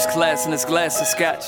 [0.00, 1.44] first class in this glass of scotch.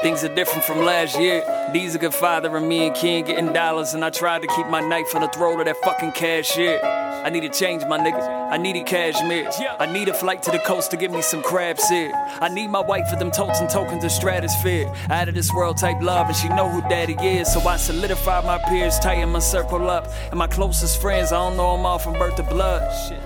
[0.00, 1.44] Things are different from last year.
[1.72, 3.92] These a good father, and me and King getting dollars.
[3.92, 7.01] And I tried to keep my knife on the throat of that fucking cashier.
[7.24, 8.50] I need to change my niggas.
[8.50, 9.50] I need needed cashmere.
[9.78, 12.12] I need a flight to the coast to give me some crab here.
[12.40, 14.92] I need my wife for them totes and tokens of stratosphere.
[15.10, 17.52] Out of this world type love, and she know who daddy is.
[17.52, 20.08] So I solidify my peers, tighten my circle up.
[20.30, 22.82] And my closest friends, I don't know them all from birth to blood.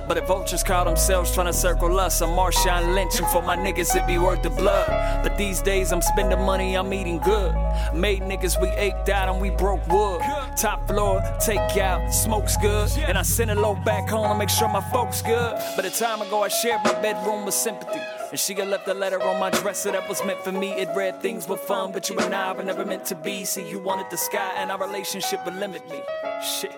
[0.09, 3.57] But if vultures call themselves trying to circle us, I'm Marshawn Lynch, and for my
[3.57, 4.89] niggas, it be worth the blood.
[5.23, 7.55] But these days, I'm spending money, I'm eating good.
[7.95, 10.21] Made niggas, we ate out and we broke wood.
[10.57, 12.91] Top floor, take out, smoke's good.
[12.97, 15.55] And I send a low back home to make sure my folks good.
[15.77, 18.01] By the time ago, I shared my bedroom with sympathy.
[18.31, 20.73] And she had left a letter on my dresser that was meant for me.
[20.73, 23.45] It read things were fun, but you and I were never meant to be.
[23.45, 26.01] See, you wanted the sky, and our relationship would limit me.
[26.43, 26.75] Shit,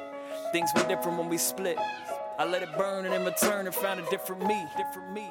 [0.50, 1.78] things were different when we split.
[2.36, 4.66] I let it burn and in return and found a different me.
[4.76, 5.30] Different me.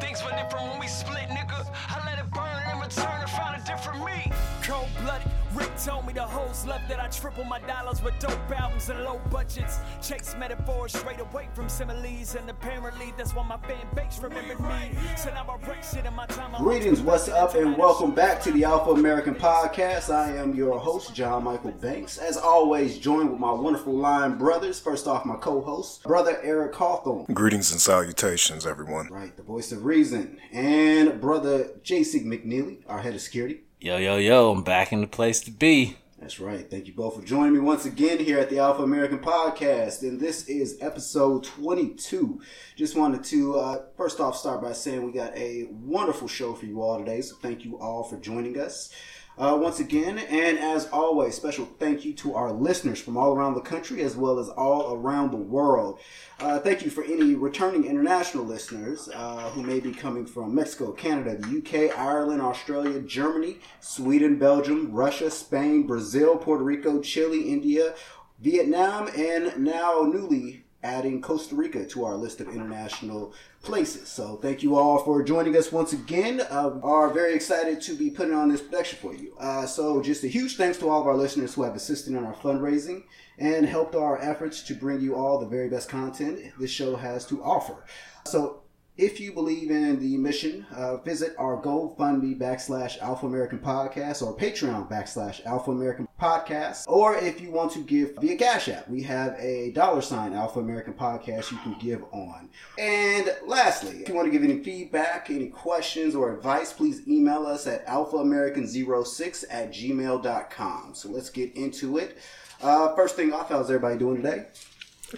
[0.00, 1.66] Things were different when we split, nigga.
[1.88, 4.30] I let it burn and in return and found a different me.
[4.62, 5.30] Cold blooded.
[5.58, 9.02] Rick told me the hoes love that I triple my dollars with dope albums and
[9.02, 9.78] low budgets.
[10.00, 14.96] Chase metaphors straight away from similes, and apparently that's why my fan base remembered me.
[15.16, 16.52] So now I wreck shit in my time.
[16.62, 20.14] Greetings, what's up, and welcome back to the Alpha American Podcast.
[20.14, 22.18] I am your host, John Michael Banks.
[22.18, 24.78] As always, joined with my wonderful line brothers.
[24.78, 27.34] First off, my co host, brother Eric Hawthorne.
[27.34, 29.08] Greetings and salutations, everyone.
[29.08, 30.38] Right, the voice of reason.
[30.52, 33.62] And brother JC McNeely, our head of security.
[33.80, 35.96] Yo, yo, yo, I'm back in the place to be.
[36.18, 36.68] That's right.
[36.68, 40.02] Thank you both for joining me once again here at the Alpha American Podcast.
[40.02, 42.40] And this is episode 22.
[42.74, 46.66] Just wanted to, uh, first off, start by saying we got a wonderful show for
[46.66, 47.20] you all today.
[47.20, 48.92] So thank you all for joining us.
[49.38, 53.54] Uh, once again, and as always, special thank you to our listeners from all around
[53.54, 56.00] the country as well as all around the world.
[56.40, 60.90] Uh, thank you for any returning international listeners uh, who may be coming from Mexico,
[60.90, 67.94] Canada, the UK, Ireland, Australia, Germany, Sweden, Belgium, Russia, Spain, Brazil, Puerto Rico, Chile, India,
[68.40, 74.08] Vietnam, and now newly adding Costa Rica to our list of international places.
[74.08, 76.40] So thank you all for joining us once again.
[76.40, 79.34] Uh, are very excited to be putting on this production for you.
[79.38, 82.24] Uh, so just a huge thanks to all of our listeners who have assisted in
[82.24, 83.02] our fundraising
[83.38, 87.26] and helped our efforts to bring you all the very best content this show has
[87.26, 87.84] to offer.
[88.26, 88.62] So
[88.96, 94.36] if you believe in the mission, uh, visit our GoFundMe backslash Alpha American Podcast or
[94.36, 96.84] Patreon backslash Alpha American Podcast.
[96.88, 100.60] Or if you want to give via Cash App, we have a dollar sign Alpha
[100.60, 102.48] American Podcast you can give on.
[102.78, 107.46] And lastly, if you want to give any feedback, any questions, or advice, please email
[107.46, 110.94] us at alphaamerican06 at gmail.com.
[110.94, 112.18] So let's get into it.
[112.60, 114.46] Uh, first thing off, how's everybody doing today?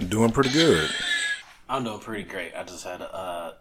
[0.08, 0.90] Doing pretty good.
[1.68, 2.54] I'm doing pretty great.
[2.54, 3.52] I just had a uh,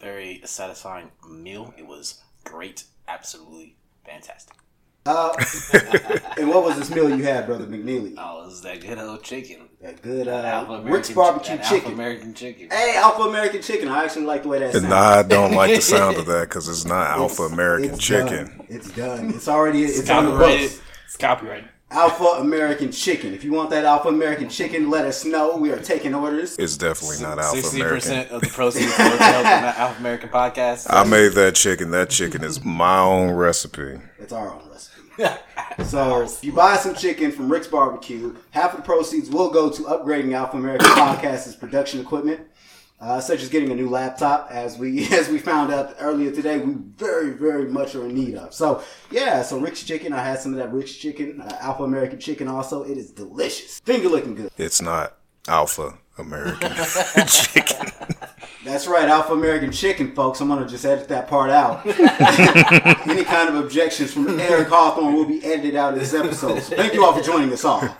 [0.00, 1.72] very satisfying meal.
[1.78, 4.56] It was great, absolutely fantastic.
[5.04, 5.32] Uh,
[6.38, 8.14] and what was this meal you had, brother McNeely?
[8.16, 9.68] Oh, it was that good old chicken.
[9.80, 11.76] That good That uh, Alpha Rick's American- barbecue that chicken.
[11.90, 12.68] Alpha American chicken.
[12.70, 13.88] Hey, Alpha American chicken.
[13.88, 14.84] I actually like the way that sounds.
[14.84, 18.46] And I don't like the sound of that because it's not Alpha American it's chicken.
[18.46, 18.66] Done.
[18.68, 19.30] It's done.
[19.30, 20.70] It's already it's, It's on the copyrighted.
[20.70, 20.82] books.
[21.06, 21.68] It's copyrighted.
[21.90, 23.34] Alpha American chicken.
[23.34, 25.56] If you want that Alpha American chicken, let us know.
[25.56, 26.56] We are taking orders.
[26.58, 27.98] It's definitely not Alpha Sixty American.
[27.98, 30.86] percent of the proceeds go to the Alpha American podcast.
[30.88, 31.90] I made that chicken.
[31.90, 34.00] That chicken is my own recipe.
[34.18, 34.91] It's our own recipe.
[35.86, 39.70] So if you buy some chicken from Rick's Barbecue, half of the proceeds will go
[39.70, 42.40] to upgrading Alpha American Podcast's production equipment,
[43.00, 46.58] uh, such as getting a new laptop, as we as we found out earlier today.
[46.58, 48.52] We very very much are in need of.
[48.52, 50.12] So yeah, so Rick's chicken.
[50.12, 52.48] I had some of that Rick's chicken, uh, Alpha American chicken.
[52.48, 53.80] Also, it is delicious.
[53.80, 54.50] Finger looking good.
[54.58, 55.16] It's not
[55.48, 56.70] Alpha American
[57.26, 57.88] chicken.
[58.64, 60.40] That's right, Alpha American chicken, folks.
[60.40, 61.84] I'm gonna just edit that part out.
[63.08, 66.60] Any kind of objections from Eric Hawthorne will be edited out of this episode.
[66.62, 67.82] So thank you all for joining us all.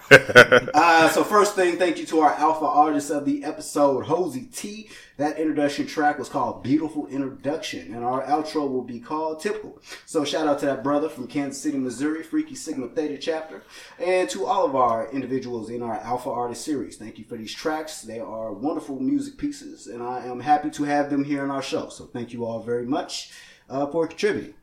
[0.75, 4.89] Uh, so first thing, thank you to our alpha artist of the episode, Hosey T.
[5.19, 9.81] That introduction track was called Beautiful Introduction, and our outro will be called Typical.
[10.07, 13.63] So shout out to that brother from Kansas City, Missouri, Freaky Sigma Theta chapter,
[13.99, 16.97] and to all of our individuals in our Alpha Artist series.
[16.97, 18.01] Thank you for these tracks.
[18.01, 21.63] They are wonderful music pieces, and I am happy to have them here in our
[21.63, 21.91] show.
[21.91, 23.33] So thank you all very much
[23.69, 24.55] uh, for contributing.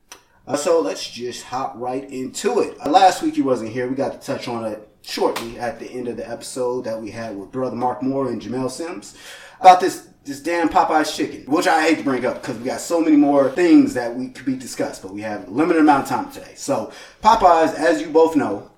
[0.48, 2.75] Uh, so let's just hop right into it.
[2.84, 3.88] Uh, last week you wasn't here.
[3.88, 7.12] We got to touch on it shortly at the end of the episode that we
[7.12, 9.16] had with brother Mark Moore and Jamel Sims
[9.60, 12.80] about this this damn Popeye's chicken, which I hate to bring up because we got
[12.80, 16.04] so many more things that we could be discussed, but we have a limited amount
[16.04, 16.54] of time today.
[16.56, 16.94] So
[17.24, 18.72] Popeyes, as you both know,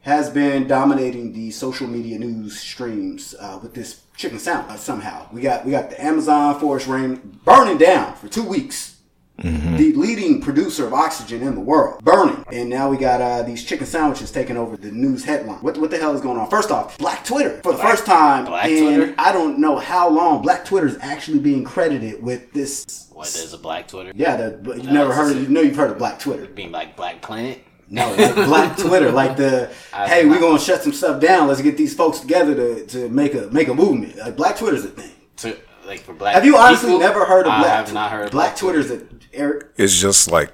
[0.00, 4.78] has been dominating the social media news streams uh, with this chicken sandwich.
[4.78, 8.95] somehow we got we got the Amazon forest rain burning down for two weeks
[9.38, 12.44] the leading producer of oxygen in the world, burning.
[12.52, 15.58] And now we got uh, these chicken sandwiches taking over the news headline.
[15.58, 16.48] What, what the hell is going on?
[16.48, 17.60] First off, Black Twitter.
[17.62, 19.14] For the Black- first time Black in Twitter?
[19.18, 23.08] I don't know how long, Black Twitter is actually being credited with this.
[23.12, 24.12] What is a Black Twitter?
[24.14, 25.36] Yeah, the, you've never heard.
[25.36, 26.46] You know, you've heard of Black Twitter.
[26.46, 27.62] Being like Black Planet.
[27.88, 31.46] No, like Black Twitter, like the hey, we're gonna shut some stuff down.
[31.46, 34.16] Let's get these folks together to, to make a make a movement.
[34.16, 35.12] Like Black Twitter's a thing.
[35.36, 35.56] To,
[35.86, 36.34] like for Black.
[36.34, 36.98] Have you honestly people?
[36.98, 37.58] never heard of Black?
[37.58, 37.84] I Black?
[37.86, 38.98] have not heard of Black Twitter's a
[39.36, 39.66] Eric.
[39.76, 40.52] It's just like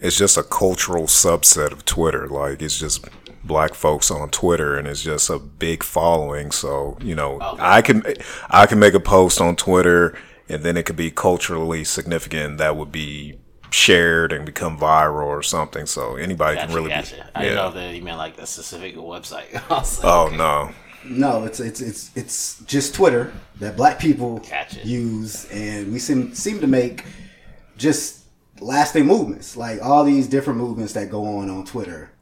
[0.00, 2.26] it's just a cultural subset of Twitter.
[2.28, 3.04] Like it's just
[3.44, 6.50] black folks on Twitter, and it's just a big following.
[6.50, 8.02] So you know, I can
[8.48, 10.16] I can make a post on Twitter,
[10.48, 12.58] and then it could be culturally significant.
[12.58, 13.38] That would be
[13.70, 15.86] shared and become viral or something.
[15.86, 17.14] So anybody Gotcha, can really gotcha.
[17.16, 17.22] be.
[17.34, 19.52] I didn't know that you meant like a specific website.
[19.70, 20.72] Like, Oh no.
[21.02, 24.86] No, it's it's it's it's just Twitter that black people Gotcha.
[24.86, 27.04] use, and we seem seem to make
[27.78, 28.19] just
[28.60, 29.56] lasting movements.
[29.56, 32.12] Like all these different movements that go on on Twitter,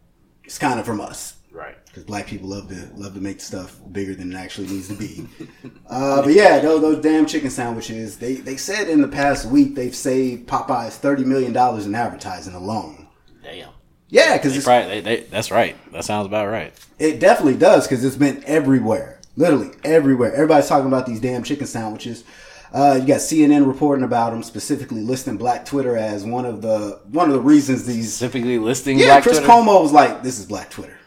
[0.44, 1.34] it's kind of from us.
[1.50, 1.76] Right.
[1.86, 4.94] because black people love to love to make stuff bigger than it actually needs to
[4.94, 5.26] be.
[5.90, 8.18] uh, but yeah, those, those damn chicken sandwiches.
[8.18, 12.54] They they said in the past week they've saved Popeyes thirty million dollars in advertising
[12.54, 13.08] alone.
[13.42, 13.70] Damn.
[14.08, 15.76] Yeah, because it's probably, they, they, that's right.
[15.92, 16.72] That sounds about right.
[16.98, 20.32] it definitely does because it's been everywhere, literally everywhere.
[20.32, 22.24] Everybody's talking about these damn chicken sandwiches.
[22.72, 27.00] Uh, you got CNN reporting about them, specifically listing Black Twitter as one of the
[27.10, 29.52] one of the reasons these Specifically listing Yeah, Black Chris Twitter.
[29.52, 30.98] Cuomo was like, "This is Black Twitter,"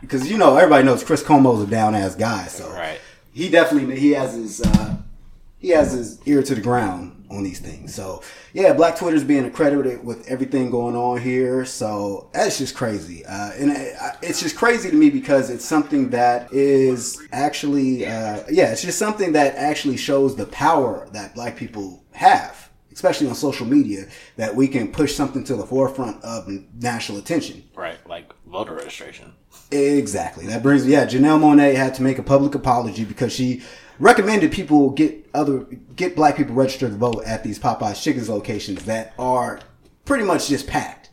[0.00, 2.98] because you know everybody knows Chris Cuomo's a down ass guy, so Right.
[3.32, 4.96] he definitely he has his uh,
[5.58, 7.94] he has his ear to the ground on these things.
[7.94, 8.22] So
[8.52, 11.64] yeah, Black Twitter's being accredited with everything going on here.
[11.64, 16.10] So that's just crazy, uh, and I- it's just crazy to me because it's something
[16.10, 21.56] that is actually uh, yeah, it's just something that actually shows the power that Black
[21.56, 22.68] people have.
[22.90, 26.48] Especially on social media, that we can push something to the forefront of
[26.80, 27.62] national attention.
[27.76, 27.96] Right.
[28.08, 29.34] Like voter registration.
[29.70, 30.46] Exactly.
[30.46, 31.06] That brings yeah.
[31.06, 33.62] Janelle Monáe had to make a public apology because she
[33.98, 35.66] recommended people get other
[35.96, 39.60] get black people registered to vote at these Popeyes chickens locations that are
[40.04, 41.10] pretty much just packed.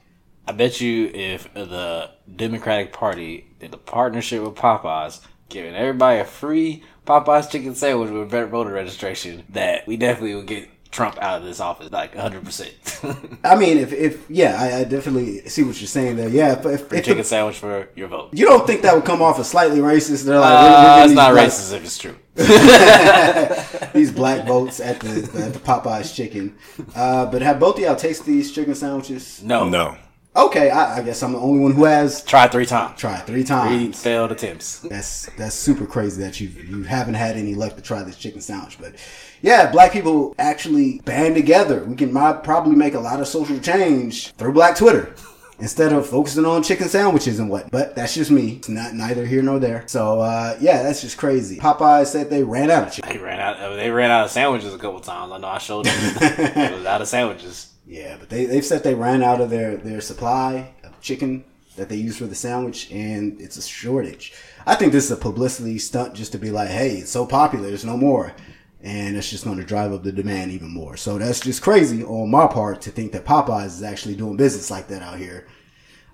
[0.47, 6.25] I bet you if the Democratic Party did a partnership with Popeyes, giving everybody a
[6.25, 11.39] free Popeyes chicken sandwich with better voter registration, that we definitely would get Trump out
[11.39, 13.39] of this office like 100%.
[13.43, 16.29] I mean, if if yeah, I, I definitely see what you're saying there.
[16.29, 18.29] Yeah, if, if, if chicken the- sandwich for your vote.
[18.31, 21.05] you don't think that would come off as slightly racist, they're like, we're- we're Uh,
[21.05, 22.15] it's not black- racist if it's true.
[23.93, 25.09] these black votes at the
[25.45, 26.55] at the Popeyes chicken.
[26.95, 29.41] Uh, but have both of y'all tasted these chicken sandwiches?
[29.43, 29.67] No.
[29.69, 29.95] No.
[30.37, 32.99] Okay, I, I guess I'm the only one who has tried three times.
[32.99, 34.03] tried three Three times.
[34.03, 34.79] failed attempts.
[34.79, 38.41] That's that's super crazy that you you haven't had any luck to try this chicken
[38.41, 38.77] sandwich.
[38.77, 38.95] But
[39.41, 41.85] yeah, black people actually band together.
[41.85, 45.15] We can probably make a lot of social change through Black Twitter.
[45.57, 48.55] Instead of focusing on chicken sandwiches and what, but that's just me.
[48.57, 49.87] It's not neither here nor there.
[49.87, 51.57] So uh, yeah, that's just crazy.
[51.57, 53.13] Popeye said they ran out of chicken.
[53.13, 53.75] They ran out.
[53.77, 55.31] They ran out of sandwiches a couple times.
[55.31, 55.47] I know.
[55.47, 55.93] I showed them.
[56.21, 57.71] it was out of sandwiches.
[57.87, 61.89] Yeah, but they they've said they ran out of their their supply of chicken that
[61.89, 64.33] they use for the sandwich, and it's a shortage.
[64.65, 67.67] I think this is a publicity stunt just to be like, hey, it's so popular,
[67.67, 68.33] there's no more,
[68.81, 70.97] and it's just going to drive up the demand even more.
[70.97, 74.71] So that's just crazy on my part to think that Popeyes is actually doing business
[74.71, 75.47] like that out here.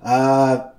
[0.04, 0.70] Uh,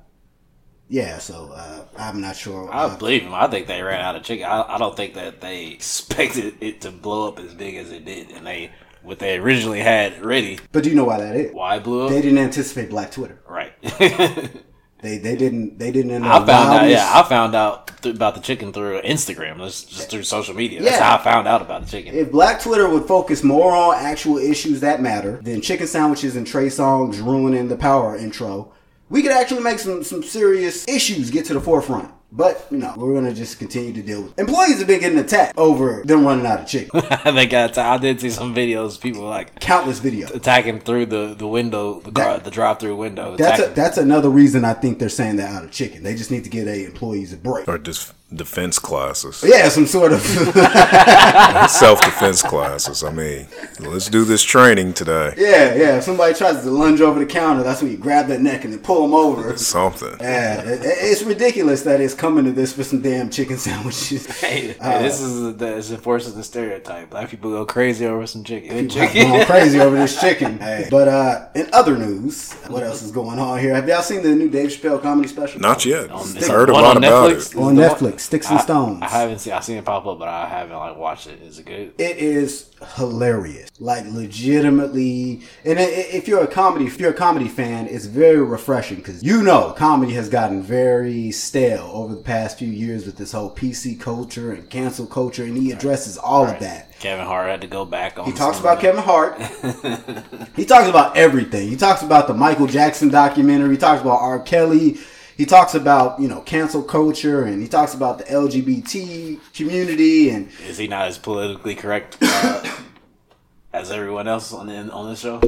[0.89, 2.71] yeah, so uh, I'm not sure.
[2.73, 3.33] I Uh, believe him.
[3.35, 4.45] I think they ran out of chicken.
[4.47, 8.05] I, I don't think that they expected it to blow up as big as it
[8.05, 8.71] did, and they
[9.03, 10.59] what they originally had ready.
[10.71, 11.53] but do you know why that is?
[11.53, 12.11] Why it blew up?
[12.11, 13.41] They didn't anticipate Black Twitter.
[13.49, 13.73] right.
[15.03, 16.23] They they didn't they didn't.
[16.23, 16.49] I found
[16.79, 16.89] out.
[16.89, 19.59] Yeah, I found out th- about the chicken through Instagram.
[19.59, 20.81] That's just through social media.
[20.81, 21.03] That's Yeah.
[21.03, 22.15] how I found out about the chicken.
[22.15, 26.47] If Black Twitter would focus more on actual issues that matter than chicken sandwiches and
[26.47, 28.73] Trey Songz ruining the power intro,
[29.13, 32.11] we could actually make some some serious issues get to the forefront.
[32.35, 34.39] But you know, we're gonna just continue to deal with.
[34.39, 37.03] Employees have been getting attacked over them running out of chicken.
[37.35, 37.77] they got.
[37.77, 38.99] I did see some videos.
[38.99, 40.35] People like Countless videos.
[40.35, 43.37] attacking through the the window, the car, the drive-through window.
[43.37, 46.03] That's a, that's another reason I think they're saying they're out of chicken.
[46.03, 47.69] They just need to get a employees a break.
[47.69, 50.21] Or just defense classes, Yeah, some sort of
[51.71, 53.03] self defense classes.
[53.05, 53.47] I mean,
[53.81, 55.35] let's do this training today.
[55.37, 55.97] yeah, yeah.
[55.99, 58.73] If somebody tries to lunge over the counter, that's when you grab their neck and
[58.73, 59.57] then pull them over.
[59.73, 60.17] Something.
[60.21, 64.27] Yeah, it- it's ridiculous that it's coming to this for some damn chicken sandwiches.
[64.43, 67.11] Hey, Uh, this is the, this enforces the stereotype.
[67.11, 68.77] Black people go crazy over some chicken.
[68.77, 69.29] I'm chicken.
[69.29, 70.59] going crazy over this chicken.
[70.59, 70.89] Hey.
[70.91, 73.75] But uh, in other news, what else is going on here?
[73.75, 75.61] Have y'all seen the new Dave Chappelle comedy special?
[75.61, 76.11] Not yet.
[76.11, 77.53] I've heard a lot about Netflix?
[77.55, 77.59] it.
[77.59, 78.22] on Netflix.
[78.23, 79.03] Sticks and Stones.
[79.03, 79.53] I haven't seen.
[79.53, 81.43] I've seen it pop up, but I haven't like watched it.
[81.43, 81.93] Is it good?
[81.99, 87.15] it is hilarious like legitimately and i- i- if you're a comedy if you're a
[87.15, 92.21] comedy fan it's very refreshing because you know comedy has gotten very stale over the
[92.21, 96.45] past few years with this whole pc culture and cancel culture and he addresses all
[96.47, 98.25] of that Kevin Hart had to go back on.
[98.27, 99.37] he talks about Kevin Hart.
[100.57, 101.69] he talks about everything.
[101.69, 103.71] He talks about the Michael Jackson documentary.
[103.73, 104.39] He talks about R.
[104.39, 104.99] Kelly.
[105.37, 110.31] He talks about you know cancel culture, and he talks about the LGBT community.
[110.31, 112.81] And is he not as politically correct uh,
[113.73, 115.41] as everyone else on the, on this show?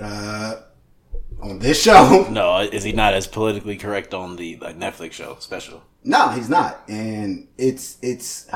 [0.00, 0.56] uh,
[1.42, 5.36] on this show, No, is he not as politically correct on the like Netflix show
[5.40, 5.82] special?
[6.06, 6.82] no, he's not.
[6.86, 8.46] And it's it's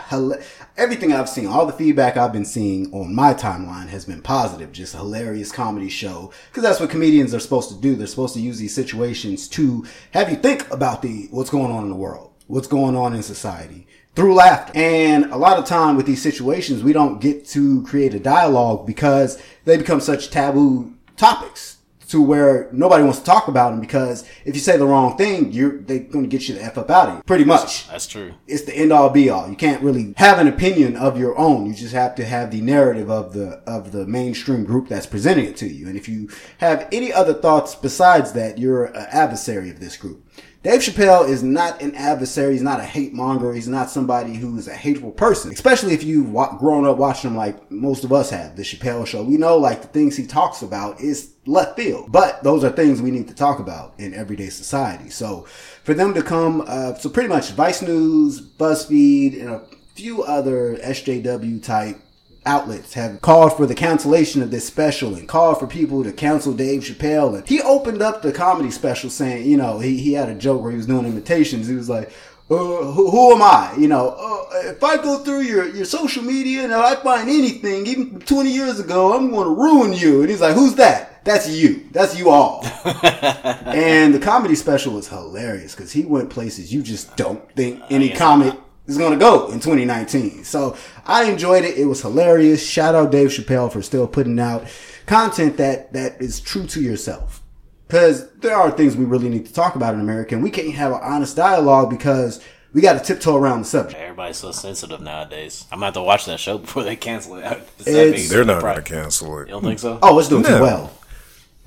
[0.77, 4.71] everything I've seen, all the feedback I've been seeing on my timeline has been positive.
[4.71, 7.97] Just a hilarious comedy show because that's what comedians are supposed to do.
[7.97, 11.85] They're supposed to use these situations to have you think about the what's going on
[11.85, 14.73] in the world, what's going on in society through laughter.
[14.75, 18.87] And a lot of time with these situations, we don't get to create a dialogue
[18.87, 21.78] because they become such taboo topics
[22.09, 25.53] to where nobody wants to talk about them because if you say the wrong thing,
[25.53, 27.23] you're they're going to get you the f up out of you.
[27.25, 28.35] Pretty much That's true.
[28.47, 29.49] it's the end all be all.
[29.49, 31.67] You can't really have an opinion of your own.
[31.67, 35.45] You just have to have the narrative of the of the mainstream group that's presenting
[35.45, 35.87] it to you.
[35.87, 40.25] And if you have any other thoughts besides that, you're an adversary of this group.
[40.65, 42.55] Dave Chappelle is not an adversary.
[42.55, 43.55] He's not a hate monger.
[43.55, 45.53] He's not somebody who's a hateful person.
[45.53, 48.57] Especially if you've grown up watching him like most of us have.
[48.57, 49.23] The Chappelle Show.
[49.23, 53.01] We know like the things he talks about is left field, but those are things
[53.01, 55.11] we need to talk about in everyday society.
[55.11, 55.47] So
[55.85, 59.63] for them to come, uh, so pretty much Vice News, BuzzFeed, and a
[59.95, 62.01] few other SJW type
[62.49, 66.55] outlets have called for the cancellation of this special and called for people to cancel
[66.55, 67.37] Dave Chappelle.
[67.37, 70.63] And he opened up the comedy special saying, you know, he, he had a joke
[70.63, 71.69] where he was doing imitations.
[71.69, 72.11] He was like,
[72.51, 73.75] uh, who, who am I?
[73.79, 77.87] You know, uh, if I go through your, your social media and I find anything,
[77.87, 80.23] even from 20 years ago, I'm going to ruin you.
[80.23, 81.23] And he's like, who's that?
[81.27, 81.87] That's you.
[81.93, 82.65] That's you all.
[82.85, 88.09] and the comedy special was hilarious because he went places you just don't think any
[88.09, 88.19] yes.
[88.19, 88.55] comic
[88.89, 90.43] is going to go in 2019.
[90.45, 90.77] So
[91.07, 91.79] I enjoyed it.
[91.79, 92.67] It was hilarious.
[92.67, 94.67] Shout out Dave Chappelle for still putting out
[95.07, 97.43] content that that is true to yourself.
[97.87, 100.75] Because there are things we really need to talk about in America, and we can't
[100.75, 103.99] have an honest dialogue because we got to tiptoe around the subject.
[103.99, 105.65] Everybody's so sensitive nowadays.
[105.73, 107.45] I'm gonna have to watch that show before they cancel it.
[107.79, 109.47] It's It's- They're not going to cancel it.
[109.49, 109.99] You don't think so?
[110.03, 110.63] Oh, it's doing too No.
[110.63, 110.91] well.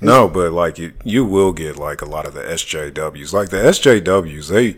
[0.00, 3.32] No, but like you, you will get like a lot of the SJWs.
[3.32, 4.76] Like the SJWs, they,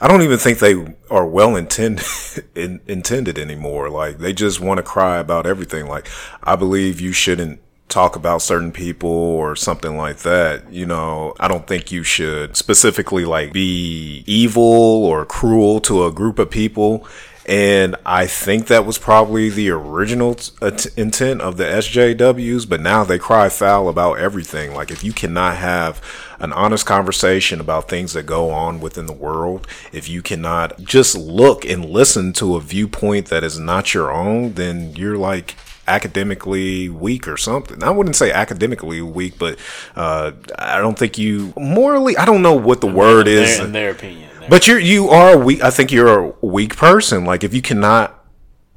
[0.00, 0.74] I don't even think they
[1.08, 2.04] are well intended
[2.54, 3.90] in, intended anymore.
[3.90, 5.86] Like they just want to cry about everything.
[5.86, 6.08] Like
[6.42, 10.72] I believe you shouldn't talk about certain people or something like that.
[10.72, 16.12] You know, I don't think you should specifically like be evil or cruel to a
[16.12, 17.06] group of people.
[17.46, 22.80] And I think that was probably the original t- uh, intent of the SJWs, but
[22.80, 24.72] now they cry foul about everything.
[24.72, 26.00] Like, if you cannot have
[26.44, 31.16] an honest conversation about things that go on within the world, if you cannot just
[31.16, 36.88] look and listen to a viewpoint that is not your own, then you're like academically
[36.88, 37.82] weak or something.
[37.82, 39.58] I wouldn't say academically weak, but
[39.96, 42.16] uh, I don't think you morally.
[42.16, 43.58] I don't know what the word in is.
[43.60, 44.30] in their opinion.
[44.40, 45.62] Their- But you're you are a weak.
[45.62, 47.24] I think you're a weak person.
[47.24, 48.18] Like if you cannot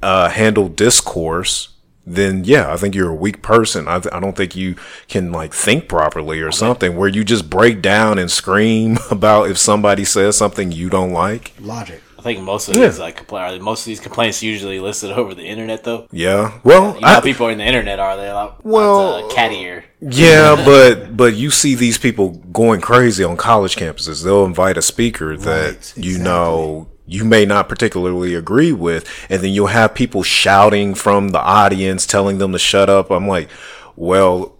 [0.02, 1.70] uh, handle discourse,
[2.14, 3.86] then yeah, I think you're a weak person.
[3.88, 4.76] I, th- I don't think you
[5.08, 6.96] can like think properly or something.
[6.96, 11.52] Where you just break down and scream about if somebody says something you don't like.
[11.60, 12.02] Logic.
[12.18, 12.88] I think most of Yeah.
[12.88, 16.08] these like compl- most of these complaints usually listed over the internet though.
[16.10, 16.58] Yeah.
[16.64, 19.84] Well, You know how I, people in the internet are they like Well- well, cattier.
[20.00, 24.24] Yeah, but but you see these people going crazy on college campuses.
[24.24, 29.42] They'll invite a speaker that Right, you know you may not particularly agree with, and
[29.42, 33.10] then you'll have people shouting from the audience, telling them to shut up.
[33.10, 33.48] I'm like,
[33.96, 34.56] well,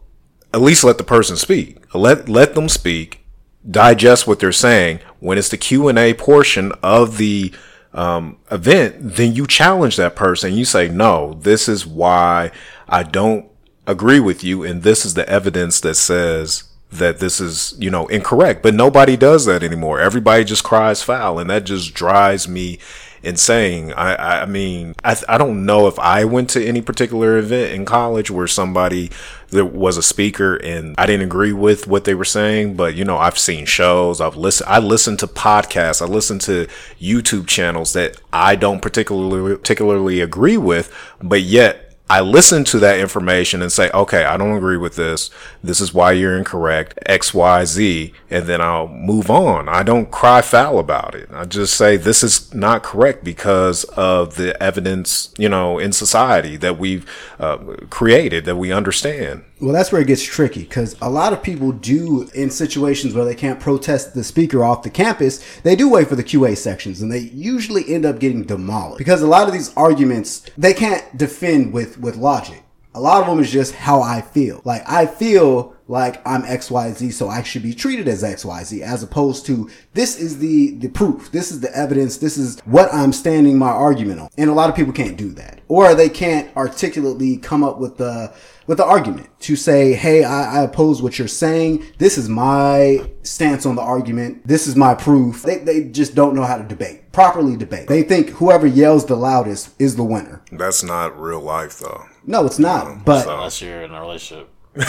[0.52, 1.76] at least let the person speak.
[1.94, 3.24] Let let them speak,
[3.70, 5.00] digest what they're saying.
[5.20, 7.52] When it's the Q and A portion of the
[7.92, 10.54] um, event, then you challenge that person.
[10.54, 12.50] You say, no, this is why
[12.88, 13.50] I don't
[13.86, 18.06] agree with you, and this is the evidence that says that this is, you know,
[18.06, 18.62] incorrect.
[18.62, 20.00] But nobody does that anymore.
[20.00, 22.78] Everybody just cries foul, and that just drives me
[23.22, 23.92] insane.
[23.92, 27.84] I, I, mean, I, I don't know if I went to any particular event in
[27.84, 29.10] college where somebody
[29.50, 33.04] there was a speaker and I didn't agree with what they were saying, but you
[33.04, 36.66] know, I've seen shows, I've listened, I listen to podcasts, I listen to
[37.00, 42.98] YouTube channels that I don't particularly particularly agree with, but yet I listen to that
[42.98, 45.30] information and say, okay, I don't agree with this.
[45.62, 46.98] This is why you're incorrect.
[47.04, 48.14] X, Y, Z.
[48.30, 49.68] And then I'll move on.
[49.68, 51.28] I don't cry foul about it.
[51.32, 56.56] I just say this is not correct because of the evidence, you know, in society
[56.56, 57.58] that we've uh,
[57.90, 59.44] created that we understand.
[59.60, 63.24] Well, that's where it gets tricky because a lot of people do, in situations where
[63.24, 67.02] they can't protest the speaker off the campus, they do wait for the QA sections
[67.02, 71.16] and they usually end up getting demolished because a lot of these arguments they can't
[71.16, 72.62] defend with, with logic.
[72.94, 74.60] A lot of them is just how I feel.
[74.64, 79.46] Like, I feel like I'm XYZ, so I should be treated as XYZ, as opposed
[79.46, 83.58] to this is the, the proof, this is the evidence, this is what I'm standing
[83.58, 84.28] my argument on.
[84.36, 85.60] And a lot of people can't do that.
[85.68, 88.34] Or they can't articulately come up with the,
[88.66, 91.84] with the argument to say, hey, I, I oppose what you're saying.
[91.96, 94.46] This is my stance on the argument.
[94.46, 95.42] This is my proof.
[95.42, 97.88] They, they just don't know how to debate, properly debate.
[97.88, 100.40] They think whoever yells the loudest is the winner.
[100.52, 102.04] That's not real life, though.
[102.24, 103.04] No, it's not.
[103.04, 104.48] But Unless you're in a relationship.
[104.76, 104.84] yeah,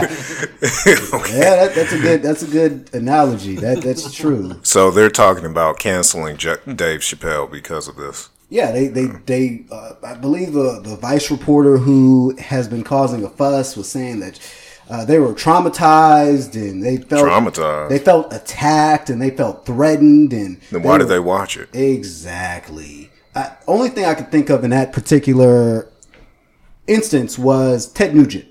[0.00, 3.56] that, that's a good that's a good analogy.
[3.56, 4.58] That that's true.
[4.62, 8.30] So they're talking about canceling Je- Dave Chappelle because of this.
[8.48, 9.64] Yeah, they they they.
[9.70, 14.20] Uh, I believe the the Vice reporter who has been causing a fuss was saying
[14.20, 14.40] that.
[14.88, 17.88] Uh, they were traumatized and they felt Traumatized?
[17.88, 21.68] They felt attacked and they felt threatened and Then why did they watch it?
[21.72, 23.10] Exactly.
[23.34, 25.90] Uh, only thing I could think of in that particular
[26.86, 28.46] instance was Ted Nugent.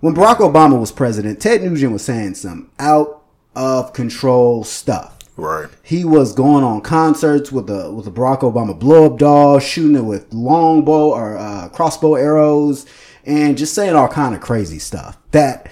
[0.00, 5.18] When Barack Obama was president, Ted Nugent was saying some out of control stuff.
[5.36, 5.68] Right.
[5.82, 9.96] He was going on concerts with the with the Barack Obama blow up doll, shooting
[9.96, 12.86] it with longbow or uh, crossbow arrows,
[13.26, 15.18] and just saying all kind of crazy stuff.
[15.32, 15.70] That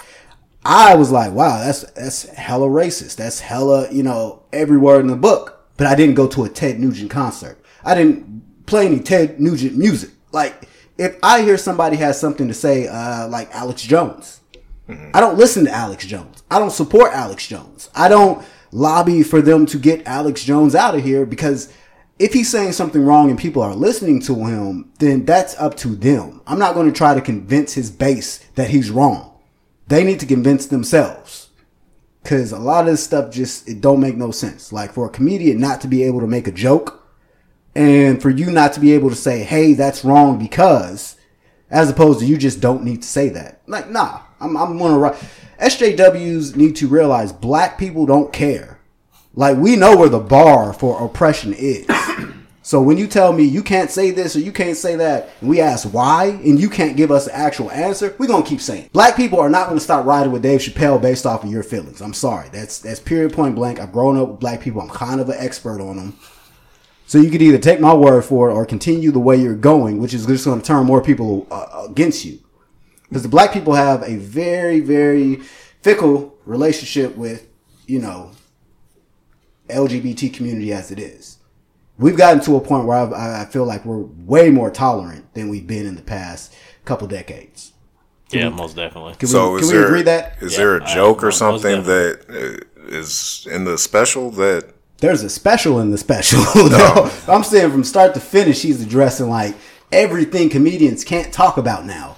[0.65, 3.17] I was like, wow, that's that's hella racist.
[3.17, 5.67] That's hella, you know, every word in the book.
[5.77, 7.59] But I didn't go to a Ted Nugent concert.
[7.85, 10.11] I didn't play any Ted Nugent music.
[10.33, 10.69] Like
[10.99, 14.41] if I hear somebody has something to say, uh, like Alex Jones,
[14.89, 16.43] I don't listen to Alex Jones.
[16.51, 17.89] I don't support Alex Jones.
[17.95, 21.73] I don't lobby for them to get Alex Jones out of here because
[22.19, 25.89] if he's saying something wrong and people are listening to him, then that's up to
[25.89, 26.41] them.
[26.47, 29.39] I'm not going to try to convince his base that he's wrong.
[29.89, 31.51] They need to convince themselves.
[32.23, 34.73] Cause a lot of this stuff just, it don't make no sense.
[34.73, 37.07] Like for a comedian not to be able to make a joke
[37.75, 41.17] and for you not to be able to say, Hey, that's wrong because
[41.71, 43.61] as opposed to you just don't need to say that.
[43.67, 45.17] Like, nah, I'm, I'm gonna write.
[45.61, 48.74] SJWs need to realize black people don't care.
[49.37, 51.87] Like, we know where the bar for oppression is.
[52.63, 55.51] so when you tell me you can't say this or you can't say that, and
[55.51, 58.91] we ask why, and you can't give us an actual answer, we're gonna keep saying.
[58.93, 62.01] Black people are not gonna stop riding with Dave Chappelle based off of your feelings.
[62.01, 62.49] I'm sorry.
[62.51, 63.81] That's that's period point blank.
[63.81, 64.81] I've grown up with black people.
[64.81, 66.19] I'm kind of an expert on them.
[67.07, 69.99] So you could either take my word for it or continue the way you're going,
[69.99, 72.39] which is just going to turn more people uh, against you.
[73.09, 75.37] Because the black people have a very, very
[75.83, 77.47] fickle relationship with,
[77.87, 78.31] you know,
[79.69, 81.39] LGBT community as it is.
[81.99, 85.49] We've gotten to a point where I, I feel like we're way more tolerant than
[85.49, 86.53] we've been in the past
[86.85, 87.73] couple decades.
[88.31, 89.15] Yeah, most definitely.
[89.15, 91.23] Can So we, is can we there agree that is Yeah, there a I- joke
[91.23, 92.57] or something definitely.
[92.57, 96.41] that uh, is in the special that there's a special in the special.
[96.71, 97.11] No.
[97.29, 99.55] I'm saying from start to finish, he's addressing like
[99.93, 102.17] everything comedians can't talk about now.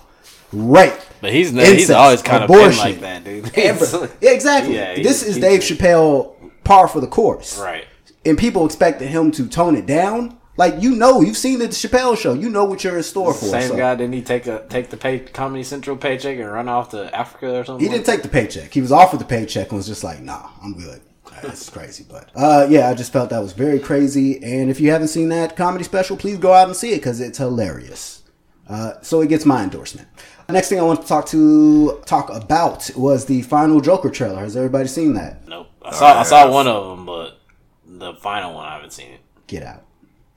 [0.53, 0.95] Right.
[1.21, 3.51] But he's ne- he's always kind of been like that, dude.
[3.59, 4.75] Every- yeah, exactly.
[4.77, 6.36] Yeah, this is he's- Dave Chappelle
[6.67, 7.59] par for the course.
[7.59, 7.87] right.
[8.25, 10.37] And people expected him to tone it down.
[10.57, 12.33] Like you know, you've seen the Chappelle show.
[12.33, 13.45] You know what you're in store for.
[13.45, 16.69] Same so- guy didn't he take a take the pay, Comedy Central paycheck and run
[16.69, 17.87] off to Africa or something?
[17.87, 18.73] He didn't take the paycheck.
[18.73, 21.03] He was offered the paycheck and was just like, "Nah, I'm good."
[21.43, 24.43] That's crazy, but uh, yeah, I just felt that was very crazy.
[24.43, 27.21] And if you haven't seen that comedy special, please go out and see it because
[27.21, 28.23] it's hilarious.
[28.69, 30.09] Uh, so it gets my endorsement.
[30.49, 34.39] Next thing I want to talk to talk about was the final Joker trailer.
[34.41, 35.47] Has everybody seen that?
[35.47, 35.69] Nope.
[35.87, 37.39] I saw I saw one of them, but
[37.87, 39.21] the final one I haven't seen it.
[39.47, 39.83] Get out.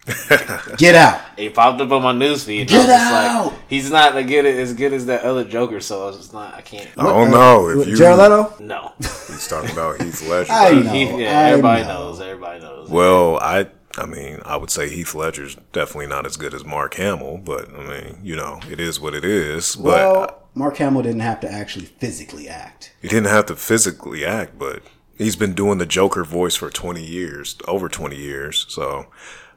[0.78, 1.22] Get out.
[1.38, 2.62] It popped up on my newsfeed.
[2.62, 3.46] and I Get was just out!
[3.48, 6.34] Like, he's not as good as good as that other Joker, so I was just
[6.34, 6.54] not.
[6.56, 6.90] I can't.
[6.98, 8.56] I don't know if you Jared Leto?
[8.60, 8.94] No.
[8.98, 10.52] he's talking about Heath Ledger.
[10.52, 10.92] I know.
[10.92, 11.88] He- yeah, I everybody know.
[12.10, 12.22] knows.
[12.22, 12.90] Everybody knows.
[12.90, 16.96] Well, I I mean, I would say Heath Ledger's definitely not as good as Mark
[16.96, 19.76] Hamill, but I mean, you know, it is what it is.
[19.76, 22.94] But Well, Mark Hamill didn't have to actually physically act.
[23.02, 24.82] he didn't have to physically act, but
[25.20, 28.66] he's been doing the Joker voice for 20 years, over 20 years.
[28.70, 29.06] So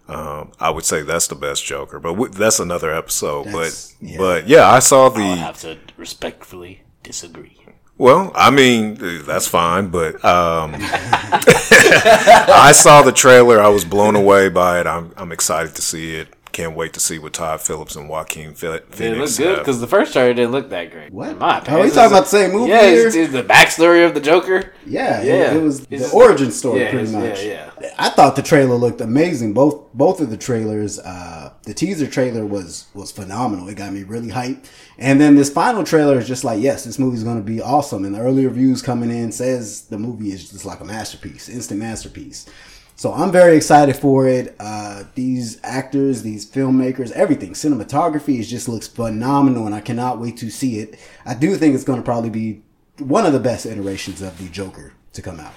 [0.09, 3.47] um, I would say that's the best Joker, but w- that's another episode.
[3.47, 4.19] That's- but yeah.
[4.19, 5.23] but yeah, I saw the.
[5.23, 5.41] I'll the.
[5.41, 7.57] have to respectfully disagree.
[7.99, 13.61] Well, I mean, uh, that's fine, but um, I saw the trailer.
[13.61, 14.87] I was blown away by it.
[14.87, 16.29] I'm, I'm excited to see it.
[16.53, 19.81] Can't wait to see what Todd Phillips and Joaquin Phe- It Phoenix looked good because
[19.81, 21.13] the first trailer didn't look that great.
[21.13, 21.31] What?
[21.31, 21.85] In my Are opinion.
[21.85, 23.07] we talking about the same movie Yeah, here?
[23.07, 24.73] it's, it's the backstory of the Joker.
[24.87, 25.33] Yeah, Yeah.
[25.53, 27.43] It, it was It's the origin story, yeah, pretty much.
[27.43, 27.95] yeah, yeah.
[27.99, 29.55] I thought the trailer looked amazing.
[29.55, 30.99] Both both of the trailers.
[30.99, 33.69] Uh, the teaser trailer was was phenomenal.
[33.69, 34.67] It got me really hyped.
[34.99, 38.05] And then this final trailer is just like, yes, this movie's going to be awesome.
[38.05, 41.81] And the early reviews coming in says the movie is just like a masterpiece, instant
[41.81, 42.47] masterpiece.
[42.95, 44.55] So I'm very excited for it.
[44.61, 50.37] Uh, these actors, these filmmakers, everything, cinematography, it just looks phenomenal, and I cannot wait
[50.39, 50.99] to see it.
[51.27, 52.63] I do think it's going to probably be
[52.99, 55.55] one of the best iterations of the Joker to come out.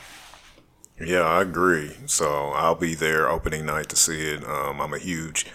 [0.99, 1.91] Yeah, I agree.
[2.05, 4.43] So I'll be there opening night to see it.
[4.47, 5.45] Um, I'm a huge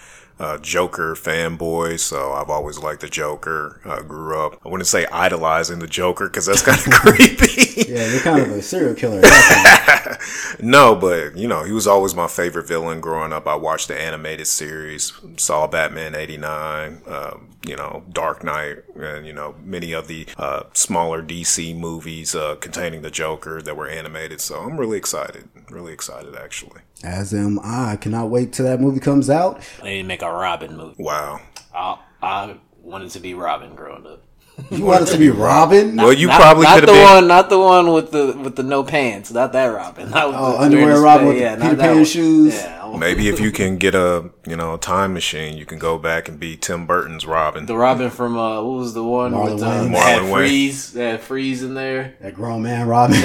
[0.41, 3.81] uh, Joker fanboy, so I've always liked the Joker.
[3.85, 7.91] I grew up, I wouldn't say idolizing the Joker because that's kind of creepy.
[7.91, 9.19] Yeah, you're kind of a serial killer.
[9.19, 10.63] at that point.
[10.63, 13.47] no, but you know, he was always my favorite villain growing up.
[13.47, 19.33] I watched the animated series, saw Batman 89, um, you know, Dark Knight, and you
[19.33, 24.41] know, many of the uh, smaller DC movies uh, containing the Joker that were animated.
[24.41, 25.49] So I'm really excited.
[25.69, 26.81] Really excited, actually.
[27.03, 27.93] As am I.
[27.93, 29.61] I cannot wait till that movie comes out.
[29.83, 31.03] They need to make a Robin movie.
[31.03, 31.41] Wow.
[31.75, 34.25] I, I wanted to be Robin growing up.
[34.71, 35.97] You want it to be Robin?
[35.97, 37.15] Well, you Not- probably not could the have been.
[37.17, 40.11] one, not the one with the with the no pants, not that Robin.
[40.11, 42.55] Not with Oh, the, underwear Robin spa- with the not Peter Pan shoes.
[42.55, 46.29] Yeah, Maybe if you can get a you know time machine, you can go back
[46.29, 47.67] and be Tim Burton's Robin.
[47.67, 49.81] the Robin from uh, what was the one Marlon with Wayans.
[49.87, 50.33] um, Marlon had Wayans.
[50.37, 52.15] freeze, that had freeze in there.
[52.21, 53.17] That grown man Robin.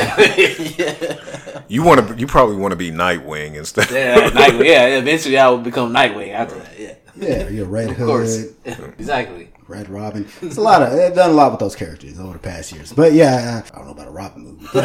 [1.68, 2.16] You want to?
[2.16, 3.90] You probably want to be Nightwing instead.
[3.90, 4.66] Yeah, Nightwing.
[4.66, 6.80] Yeah, eventually I will become Nightwing after that.
[6.80, 9.50] Yeah, yeah, you're Red of course, exactly.
[9.68, 10.28] Red Robin.
[10.42, 10.92] It's a lot of.
[10.92, 12.94] They've done a lot with those characters over the past years.
[12.94, 14.66] But yeah, I don't know about a Robin movie.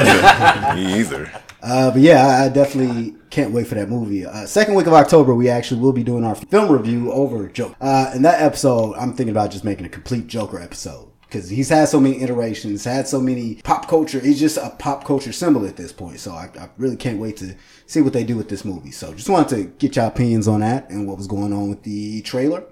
[0.74, 1.30] Me either.
[1.62, 4.24] Uh, but yeah, I definitely can't wait for that movie.
[4.24, 7.76] Uh, second week of October, we actually will be doing our film review over Joker.
[7.80, 11.68] Uh, in that episode, I'm thinking about just making a complete Joker episode because he's
[11.68, 14.18] had so many iterations, had so many pop culture.
[14.18, 16.18] He's just a pop culture symbol at this point.
[16.18, 17.54] So I, I really can't wait to
[17.86, 18.90] see what they do with this movie.
[18.90, 21.84] So just wanted to get your opinions on that and what was going on with
[21.84, 22.64] the trailer.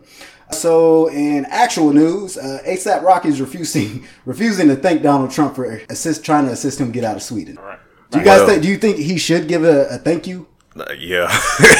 [0.50, 5.64] So, in actual news, uh, ASAP Rocky is refusing refusing to thank Donald Trump for
[5.90, 7.58] assist trying to assist him get out of Sweden.
[8.10, 8.62] Do you guys Well- think?
[8.62, 10.46] Do you think he should give a, a thank you?
[10.78, 11.22] Uh, yeah.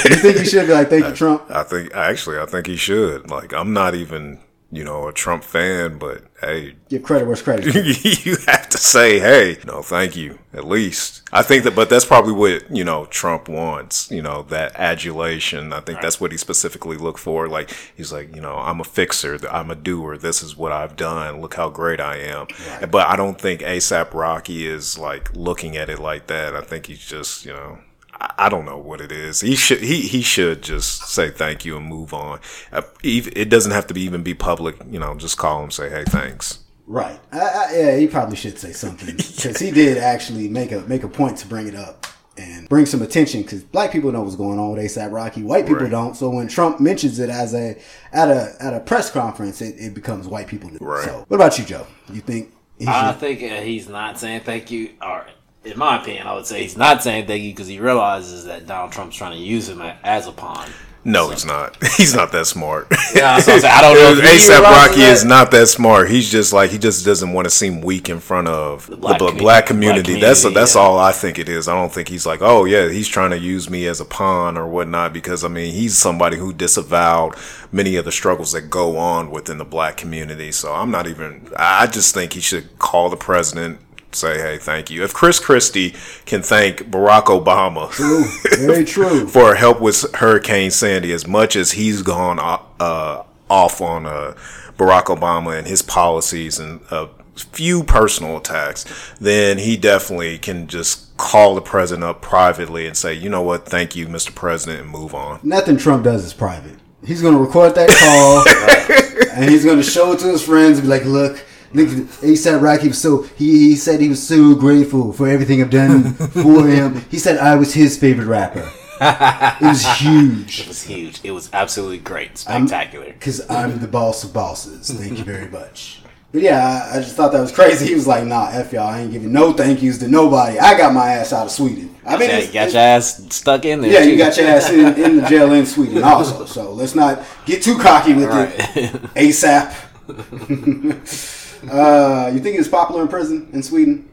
[0.05, 1.45] You think he should be like, "Thank you, Trump"?
[1.51, 3.31] I think actually, I think he should.
[3.31, 7.73] Like, I'm not even you know a Trump fan, but hey, Give credit where's credit.
[7.73, 7.83] due.
[8.31, 11.23] you have to say, hey, no, thank you, at least.
[11.33, 15.73] I think that, but that's probably what, you know, Trump wants, you know, that adulation.
[15.73, 17.49] I think that's what he specifically looked for.
[17.49, 20.97] Like, he's like, you know, I'm a fixer, I'm a doer, this is what I've
[20.97, 22.47] done, look how great I am.
[22.91, 26.55] But I don't think ASAP Rocky is like looking at it like that.
[26.55, 27.79] I think he's just, you know,
[28.21, 29.41] I I don't know what it is.
[29.41, 32.41] He should he he should just say thank you and move on.
[32.73, 34.77] Uh, It doesn't have to be even be public.
[34.91, 36.61] You know, just call him, say hey, thanks.
[36.87, 37.21] Right.
[37.33, 41.03] I, I, yeah, he probably should say something because he did actually make a make
[41.03, 42.07] a point to bring it up
[42.39, 45.67] and bring some attention because black people know what's going on with ASAP Rocky, white
[45.67, 45.91] people Right.
[45.91, 46.15] don't.
[46.17, 47.77] So when Trump mentions it as a
[48.13, 50.81] at a at a press conference, it, it becomes white people news.
[50.81, 51.05] Right.
[51.05, 51.87] So what about you, Joe?
[52.13, 52.95] You think he should?
[52.95, 54.91] I think uh, he's not saying thank you.
[55.03, 55.27] Or
[55.69, 58.67] in my opinion, I would say he's not saying thank you because he realizes that
[58.67, 60.69] Donald Trump's trying to use him as a pawn.
[61.05, 61.83] No, he's not.
[61.97, 62.89] He's not that smart.
[63.15, 63.65] Yeah, I'm saying.
[63.65, 64.23] I don't know.
[64.23, 65.13] if ASAP Rocky that.
[65.13, 66.11] is not that smart.
[66.11, 69.19] He's just like he just doesn't want to seem weak in front of the black
[69.19, 70.13] black, commu- black community.
[70.15, 70.81] black that's community, that's yeah.
[70.83, 71.67] all I think it is.
[71.67, 74.59] I don't think he's like, oh yeah, he's trying to use me as a pawn
[74.59, 75.13] or whatnot.
[75.15, 77.37] Because I mean, he's somebody who disavowed
[77.73, 80.53] many of the struggles that go on within the black community.
[80.53, 81.49] So I'm not even.
[81.57, 83.81] I just think he should call the president.
[84.13, 85.05] Say, hey, thank you.
[85.05, 85.95] If Chris Christie
[86.25, 88.25] can thank Barack Obama true,
[88.67, 89.29] Very true.
[89.29, 94.35] for help with Hurricane Sandy as much as he's gone uh, off on uh,
[94.79, 98.85] Barack Obama and his policies and a few personal attacks,
[99.21, 103.67] then he definitely can just call the president up privately and say, you know what,
[103.67, 104.35] thank you, Mr.
[104.35, 105.39] President, and move on.
[105.43, 106.77] Nothing Trump does is private.
[107.05, 110.79] He's going to record that call and he's going to show it to his friends
[110.79, 115.13] and be like, look ASAP Rocky was so, he, he said he was so grateful
[115.13, 117.03] for everything I've done for him.
[117.11, 118.71] He said I was his favorite rapper.
[119.01, 120.61] It was huge.
[120.63, 121.21] It was huge.
[121.25, 123.07] It was absolutely great, spectacular.
[123.13, 124.91] Because I'm the boss of bosses.
[124.91, 126.03] Thank you very much.
[126.33, 127.87] But yeah, I, I just thought that was crazy.
[127.87, 128.87] He was like, nah, F y'all.
[128.89, 130.59] I ain't giving no thank yous to nobody.
[130.59, 131.95] I got my ass out of Sweden.
[132.05, 133.91] I mean, Yeah, you got your ass stuck in there.
[133.93, 134.11] Yeah, too.
[134.11, 136.45] you got your ass in, in the jail in Sweden also.
[136.45, 138.53] So let's not get too cocky with Right.
[138.77, 138.93] it.
[139.15, 139.75] ASAP.
[141.71, 144.09] uh, you think he was popular in prison in Sweden?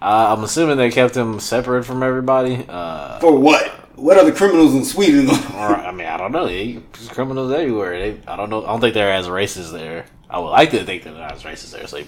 [0.00, 2.64] Uh, I'm assuming they kept him separate from everybody.
[2.68, 3.68] Uh, For what?
[3.94, 5.28] what are the criminals in Sweden?
[5.30, 6.46] Or, I mean, I don't know.
[6.46, 7.98] There's criminals everywhere.
[7.98, 8.64] They, I don't know.
[8.64, 10.06] I don't think they're as racist there.
[10.28, 11.86] I would like to think they're not as racist there.
[11.86, 12.06] So he,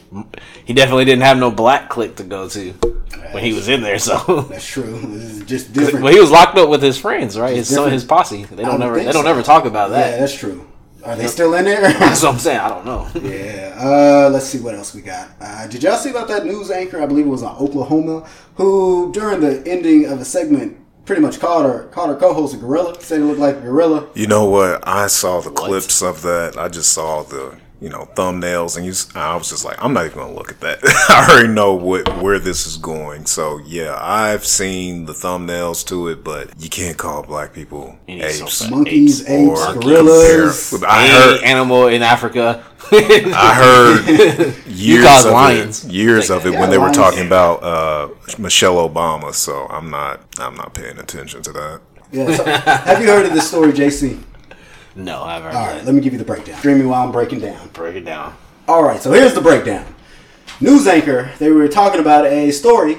[0.64, 2.72] he definitely didn't have no black clique to go to
[3.32, 3.98] when he was in there.
[3.98, 4.98] So That's true.
[4.98, 6.04] This is just different.
[6.04, 7.54] well, he was locked up with his friends, right?
[7.54, 8.44] His, so his posse.
[8.44, 8.96] They don't ever.
[8.96, 9.98] They don't ever talk about that.
[9.98, 10.20] yeah, that.
[10.20, 10.66] that's true.
[11.04, 11.80] Are they still in there?
[11.98, 12.60] That's what I'm saying.
[12.60, 13.08] I don't know.
[13.24, 13.74] Yeah.
[13.76, 15.28] Uh, let's see what else we got.
[15.40, 17.02] Uh, did y'all see about that news anchor?
[17.02, 21.40] I believe it was on Oklahoma, who during the ending of a segment pretty much
[21.40, 23.00] called her called her co-host a gorilla.
[23.00, 24.08] Said it looked like a gorilla.
[24.14, 24.86] You know what?
[24.86, 26.56] I saw the clips of that.
[26.56, 28.92] I just saw the you know thumbnails, and you.
[28.92, 30.78] s- I was just like, I'm not even gonna look at that.
[31.10, 33.26] I already know what where this is going.
[33.26, 38.16] So yeah, I've seen the thumbnails to it, but you can't call black people You
[38.16, 38.70] need some apes.
[38.70, 40.70] Monkeys, Apes apes, or gorillas.
[40.70, 41.44] compare- I Any heard.
[41.44, 42.64] animal in Africa.
[42.92, 45.84] I heard years cause of lions.
[45.84, 46.96] it, years of it Yeah, when they were lions.
[46.96, 49.32] talking about uh, Michelle Obama.
[49.34, 51.80] So I'm not, I'm not paying attention to that.
[52.12, 52.36] Yeah.
[52.36, 54.22] So, have you heard of this story, JC?
[54.96, 55.84] No, I've heard All that.
[55.84, 56.58] let me give you the breakdown.
[56.58, 57.68] Streaming while I'm breaking down.
[57.68, 58.36] Break it down.
[58.68, 59.84] All right, so here's the breakdown.
[60.60, 62.98] News anchor, they were talking about a story,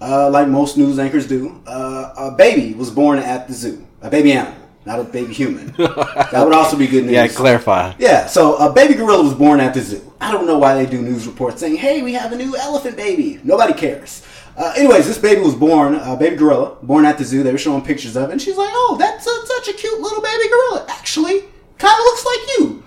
[0.00, 1.60] uh, like most news anchors do.
[1.66, 5.66] Uh, a baby was born at the zoo, a baby animal, not a baby human.
[5.76, 7.12] that would also be good news.
[7.12, 7.92] Yeah, clarify.
[7.98, 10.12] Yeah, so a baby gorilla was born at the zoo.
[10.20, 12.96] I don't know why they do news reports saying, "Hey, we have a new elephant
[12.96, 14.22] baby." Nobody cares.
[14.56, 17.42] Uh, anyways, this baby was born, a baby gorilla, born at the zoo.
[17.42, 20.00] They were showing pictures of it, and she's like, "Oh, that's a, such a cute
[20.00, 20.86] little baby gorilla.
[20.88, 21.40] Actually,
[21.78, 22.82] kind of looks like you."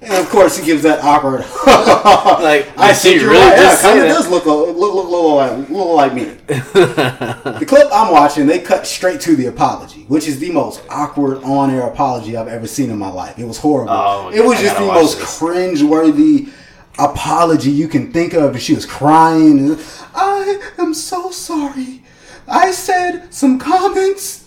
[0.00, 1.44] And of course, he gives that awkward.
[2.42, 3.56] Like, I see, you're really right.
[3.56, 6.24] Yeah, kind of does look a, look look, look, like, look like me.
[6.46, 11.38] the clip I'm watching, they cut straight to the apology, which is the most awkward
[11.44, 13.38] on-air apology I've ever seen in my life.
[13.38, 13.92] It was horrible.
[13.92, 15.38] Oh, it was I just the most this.
[15.38, 16.48] cringe-worthy
[16.98, 18.52] apology you can think of.
[18.54, 19.78] And she was crying.
[20.14, 22.02] I am so sorry.
[22.48, 24.44] I said some comments,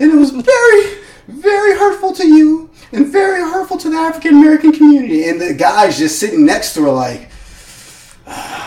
[0.00, 4.72] and it was very, very hurtful to you, and very hurtful to the African American
[4.72, 5.28] community.
[5.28, 7.28] And the guy's just sitting next to her, like.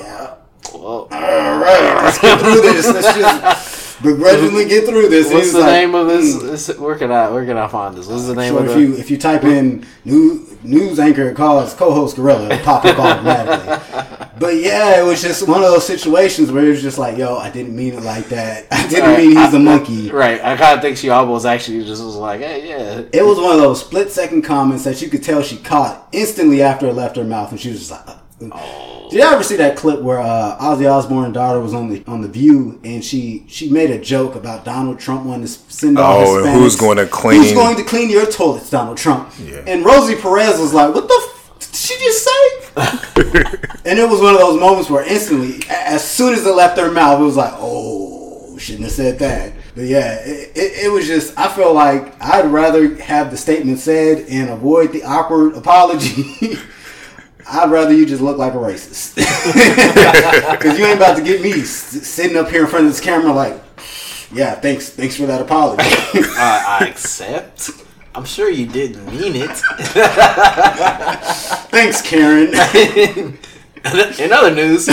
[0.00, 0.34] Yeah.
[0.74, 2.86] Well, All right, let's get through this.
[2.86, 5.32] Let's just begrudgingly get through this.
[5.32, 6.34] What's the like, name of this?
[6.40, 6.46] Hmm.
[6.46, 6.78] this?
[6.78, 8.06] Where can I where can I find this?
[8.06, 8.80] What's the uh, name So of if the?
[8.80, 14.16] you if you type in new, news anchor calls co-host gorilla, pop up automatically.
[14.40, 17.36] But yeah, it was just one of those situations where it was just like, yo,
[17.36, 18.66] I didn't mean it like that.
[18.70, 20.10] I didn't Right, mean he's a monkey.
[20.10, 23.38] Right, I kind of think she almost actually just was like, "Hey, yeah." It was
[23.38, 26.94] one of those split second comments that you could tell she caught instantly after it
[26.94, 28.16] left her mouth, and she was just like.
[28.40, 32.02] Uh, Did you ever see that clip where uh, Ozzy Osbourne's daughter was on the
[32.06, 35.98] on the View and she she made a joke about Donald Trump wanting to send
[35.98, 36.52] all Oh, Hispanics.
[36.54, 39.30] who's going to clean- Who's going to clean your toilets, Donald Trump?
[39.44, 39.62] Yeah.
[39.66, 41.14] And Rosie Perez was like, "What the?
[41.28, 42.30] F- did she just say?"
[43.84, 46.90] and it was one of those moments where instantly, as soon as it left her
[46.90, 51.06] mouth, it was like, "Oh, shouldn't have said that." But yeah, it, it, it was
[51.06, 51.36] just.
[51.38, 56.24] I feel like I'd rather have the statement said and avoid the awkward apology.
[57.52, 59.16] I'd rather you just look like a racist.
[60.50, 63.32] Because you ain't about to get me sitting up here in front of this camera
[63.32, 63.60] like,
[64.32, 65.82] yeah, thanks, thanks for that apology.
[65.84, 67.70] I, I accept.
[68.14, 69.50] I'm sure you didn't mean it.
[71.70, 72.48] thanks, Karen.
[74.18, 74.88] In other news,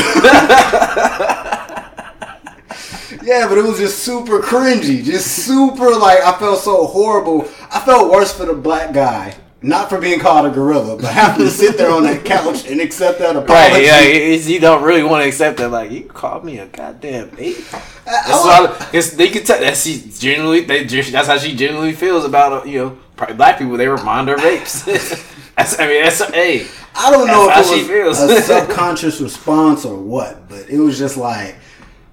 [3.28, 7.41] yeah, but it was just super cringy, just super like I felt so horrible.
[7.72, 9.36] I felt worse for the black guy.
[9.62, 12.80] Not for being called a gorilla, but having to sit there on that couch and
[12.80, 13.52] accept that apology.
[13.74, 13.84] right?
[13.84, 15.70] Yeah, you, don't really want to accept that.
[15.72, 17.58] Like, you called me a goddamn ape.
[18.06, 20.62] That's I- why cause they can tell that she genuinely.
[20.62, 22.98] They that's how she genuinely feels about uh, you know
[23.36, 23.78] black people.
[23.78, 24.84] They remind her of apes.
[25.56, 26.67] that's, I mean, that's hey.
[26.96, 28.20] I don't know if it she was feels.
[28.20, 31.56] a subconscious response or what, but it was just like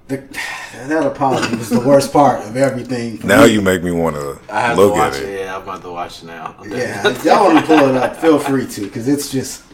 [0.08, 0.16] the,
[0.86, 3.20] that apology was the worst part of everything.
[3.24, 3.52] Now me.
[3.52, 5.22] you make me want to I have look at it.
[5.22, 5.40] it.
[5.40, 6.56] Yeah, I'm about to watch it now.
[6.66, 9.64] Yeah, y'all want to pull it up, feel free to, because it's just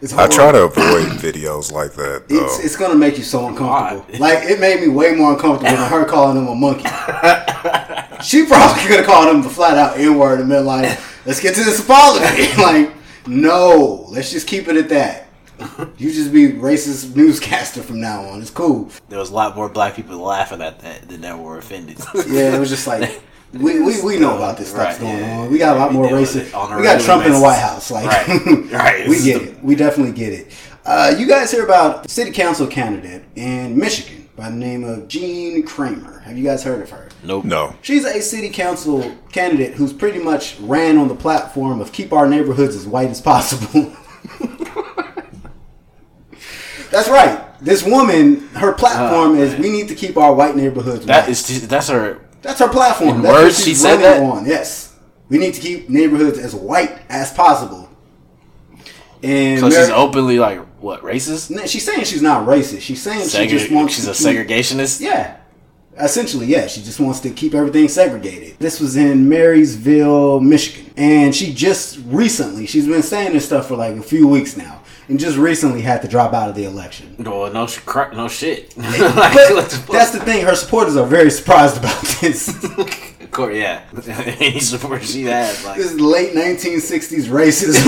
[0.00, 0.14] it's.
[0.14, 2.28] I try to avoid videos like that.
[2.28, 2.44] Though.
[2.44, 4.06] It's, it's gonna make you so uncomfortable.
[4.18, 4.18] Why?
[4.18, 6.84] Like it made me way more uncomfortable than her calling him a monkey.
[8.22, 11.40] she probably could have called him the flat out N word and been like, "Let's
[11.40, 12.92] get to this apology." like,
[13.26, 15.29] no, let's just keep it at that.
[15.98, 18.40] You just be racist newscaster from now on.
[18.40, 18.88] It's cool.
[19.08, 21.98] There was a lot more black people laughing at that than that were offended.
[22.14, 23.20] Yeah, it was just like
[23.52, 25.38] we, we, we know about this stuff's Right, going yeah.
[25.40, 25.50] on.
[25.50, 26.48] We got a lot We more racist.
[26.48, 27.40] it on a We got regular Trump in the.
[27.40, 27.90] White House.
[27.90, 29.08] Like, Right, right.
[29.08, 29.62] we get it.
[29.62, 30.52] We definitely get it.
[30.84, 35.62] Uh, you guys hear about city council candidate in Michigan by the name of Jean
[35.66, 36.20] Cramer?
[36.20, 37.08] Have you guys heard of her?
[37.22, 37.44] nope.
[37.44, 37.76] no.
[37.82, 42.26] She's a city council candidate who's pretty much ran on the platform of keep our
[42.26, 43.94] neighborhoods as white as possible.
[46.90, 47.46] That's right.
[47.60, 51.30] This woman, her platform Oh, is we need to keep our white neighborhoods That white.
[51.30, 53.16] is that's her That's her platform.
[53.16, 54.22] In That's words, she said that?
[54.22, 54.46] on.
[54.46, 54.94] Yes,
[55.28, 57.88] we need to keep neighborhoods as white as possible.
[59.22, 61.50] And So Mary- she's openly like what racist?
[61.68, 62.80] She's saying she's not racist.
[62.80, 63.94] She's saying she just wants.
[63.94, 65.00] she's a keep- segregationist.
[65.00, 65.36] Yeah.
[65.98, 66.66] Essentially, yeah.
[66.66, 68.54] She just wants to keep everything segregated.
[68.58, 70.90] This was in Marysville, Michigan.
[70.96, 74.79] And she just recently, she's been saying this stuff for like a few weeks now.
[75.10, 77.16] And just recently had to drop out of the election.
[77.18, 77.80] Well, no, sh-
[78.14, 78.76] no shit.
[78.78, 78.98] Like,
[79.34, 79.92] But what the fuck?
[79.96, 82.48] that's the thing, her supporters are very surprised about this.
[83.30, 83.84] Of course, yeah.
[84.40, 87.84] Any support she has, like, this is late 1960s racism.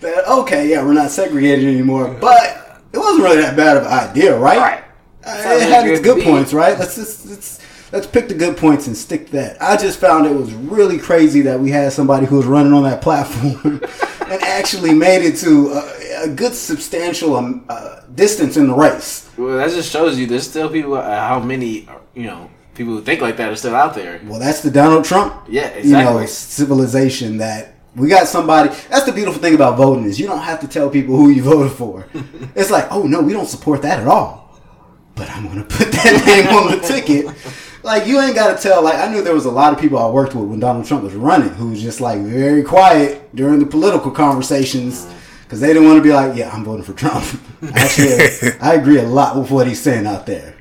[0.00, 2.08] that, okay, yeah, we're not segregated anymore.
[2.18, 4.56] But it wasn't really that bad of an idea, right?
[4.58, 4.84] Right.
[5.24, 6.78] Uh, it had its it good points, right?
[6.78, 7.58] Let's just let's
[7.92, 9.60] let's pick the good points and stick to that.
[9.62, 12.82] I just found it was really crazy that we had somebody who was running on
[12.84, 13.80] that platform
[14.30, 19.30] and actually made it to a, a good substantial um, uh, distance in the race.
[19.36, 20.94] well, that just shows you there's still people.
[20.94, 24.20] Uh, how many, you know, people who think like that are still out there.
[24.24, 26.26] Well, that's the Donald Trump, Yeah, you know, exactly.
[26.28, 28.70] civilization that we got somebody.
[28.88, 31.42] That's the beautiful thing about voting is you don't have to tell people who you
[31.42, 32.06] voted for.
[32.54, 34.58] it's like, oh no, we don't support that at all.
[35.14, 37.26] But I'm gonna put that name on the ticket.
[37.82, 38.82] Like you ain't gotta tell.
[38.82, 41.02] Like I knew there was a lot of people I worked with when Donald Trump
[41.02, 45.06] was running who was just like very quiet during the political conversations
[45.42, 47.24] because they didn't want to be like, yeah, I'm voting for Trump.
[47.74, 50.54] Actually, I agree a lot with what he's saying out there.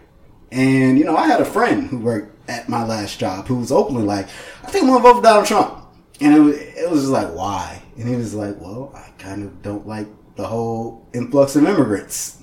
[0.51, 3.71] And you know, I had a friend who worked at my last job who was
[3.71, 4.27] openly like,
[4.63, 5.85] "I think I'm gonna vote for Donald Trump,"
[6.19, 9.43] and it was it was just like, "Why?" And he was like, "Well, I kind
[9.43, 12.40] of don't like the whole influx of immigrants."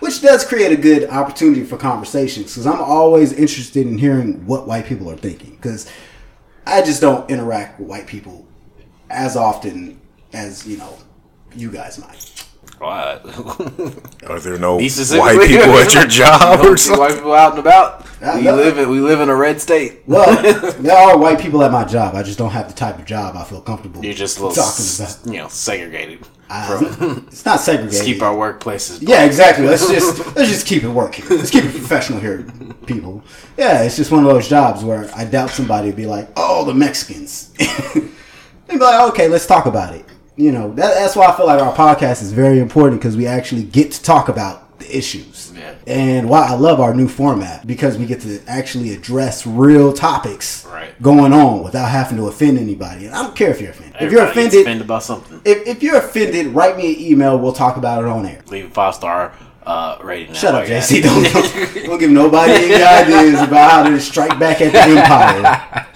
[0.00, 4.66] Which does create a good opportunity for conversations because I'm always interested in hearing what
[4.66, 5.90] white people are thinking because
[6.66, 8.46] I just don't interact with white people
[9.10, 10.00] as often
[10.32, 10.96] as you know
[11.54, 12.26] you guys might.
[12.78, 13.26] What?
[14.30, 14.90] Are there no white
[15.46, 16.98] people at your job You or don't see something?
[17.00, 18.06] white people out and about.
[18.22, 18.54] I we know.
[18.56, 19.98] live in we live in a red state.
[20.06, 20.40] Well,
[20.78, 22.14] there are white people at my job.
[22.14, 24.54] I just don't have the type of job I feel comfortable You're just a little,
[24.56, 25.32] talking s- about.
[25.34, 26.26] you know, segregated.
[26.52, 27.94] Uh, it's not segregated.
[27.94, 28.98] Let's keep our workplaces.
[29.00, 29.66] Yeah, exactly.
[29.66, 31.24] Let's just let's just keep it working.
[31.30, 32.44] Let's keep it professional here,
[32.86, 33.22] people.
[33.56, 36.64] Yeah, it's just one of those jobs where I doubt somebody would be like, "Oh,
[36.64, 37.48] the Mexicans."
[37.94, 38.02] They'd
[38.68, 40.04] be like, "Okay, let's talk about it."
[40.36, 43.26] You know, that, that's why I feel like our podcast is very important because we
[43.26, 45.52] actually get to talk about the issues.
[45.54, 45.74] Yeah.
[45.86, 50.64] And why I love our new format because we get to actually address real topics
[50.64, 51.00] Right.
[51.02, 53.04] going on without having to offend anybody.
[53.06, 53.89] And I don't care if you're offended.
[54.00, 55.40] If you're Everybody gets offended, offended about something.
[55.44, 57.38] if, if you're offended, write me an email.
[57.38, 58.42] We'll talk about it on air.
[58.48, 59.32] Leave a five star
[59.64, 60.34] uh, rating.
[60.34, 60.90] Shut up, I guess.
[60.90, 61.02] JC.
[61.02, 65.86] Don't, don't, don't give nobody any ideas about how to strike back at the empire.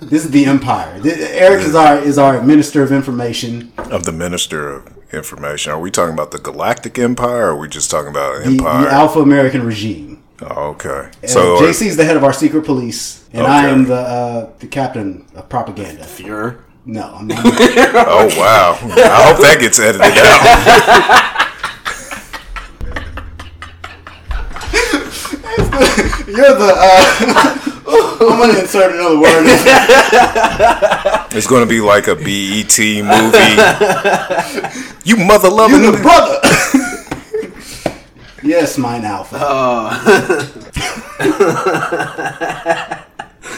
[0.00, 1.00] This is the empire.
[1.02, 3.72] Th- Eric is our is our minister of information.
[3.78, 5.72] Of the Minister of Information.
[5.72, 8.84] Are we talking about the Galactic Empire or are we just talking about The, Empire?
[8.84, 10.22] the Alpha American regime.
[10.42, 11.10] oh, okay.
[11.26, 14.50] So So, JC is the head of our secret police, and I am the uh,
[14.58, 16.04] the captain of propaganda.
[16.04, 16.58] Fuhrer.
[16.88, 17.40] No, I'm not.
[17.44, 18.78] oh, wow.
[18.80, 21.42] I hope that gets edited out.
[26.28, 26.74] You're the.
[26.76, 27.58] Uh,
[28.20, 29.46] I'm gonna insert another word.
[31.32, 33.56] It's going to be like a BET movie.
[35.04, 35.82] you mother loving.
[35.82, 36.40] You're the brother.
[38.44, 39.36] yes, mine Alpha.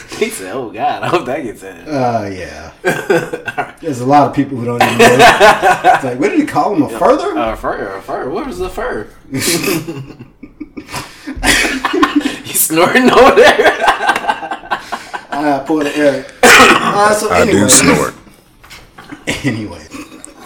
[0.19, 2.73] He said, "Oh God, I hope that gets edited." Uh, yeah.
[3.79, 5.05] There's a lot of people who don't even know.
[5.07, 6.81] It's like, what did he call him?
[6.83, 7.37] A further?
[7.37, 8.29] Uh, fur, a fur.
[8.29, 9.07] What was the fur?
[12.43, 13.75] He's snorting over there.
[15.31, 16.33] I Uh, poor Eric.
[16.43, 18.13] Uh, so I anyway, do snort.
[19.45, 19.85] Anyway,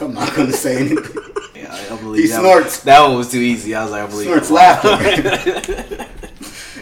[0.01, 1.23] I'm not gonna say anything.
[1.55, 2.77] Yeah, I don't believe He that snorts.
[2.79, 2.85] One.
[2.85, 3.73] That one was too easy.
[3.75, 4.53] I was like, I believe Snorts it.
[4.53, 6.05] laughter.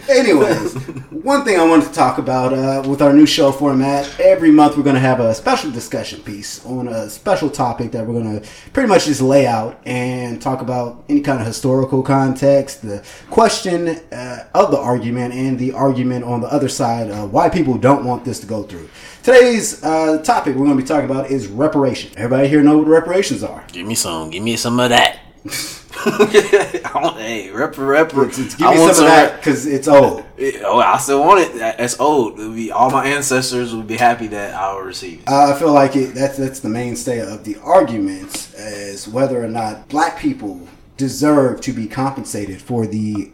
[0.08, 0.74] Anyways,
[1.10, 4.76] one thing I wanted to talk about uh, with our new show format, every month
[4.76, 8.40] we're going to have a special discussion piece on a special topic that we're going
[8.40, 13.04] to pretty much just lay out and talk about any kind of historical context, the
[13.30, 17.78] question uh, of the argument, and the argument on the other side of why people
[17.78, 18.88] don't want this to go through.
[19.22, 22.10] Today's uh, topic we're going to be talking about is reparation.
[22.16, 23.64] Everybody here know what reparations are?
[23.68, 24.30] Give me some.
[24.30, 25.20] Give me some of that.
[26.94, 29.66] I want, hey, rep, rep, It's, it's, give I me want some of that because
[29.66, 30.24] it's old.
[30.64, 31.54] Oh, I still want it.
[31.58, 32.36] That- That's old.
[32.36, 35.20] Be all my ancestors would be happy that I will receive.
[35.20, 35.28] it.
[35.28, 39.48] Uh, I feel like it, that's that's the mainstay of the arguments as whether or
[39.48, 40.66] not black people
[40.96, 43.30] deserve to be compensated for the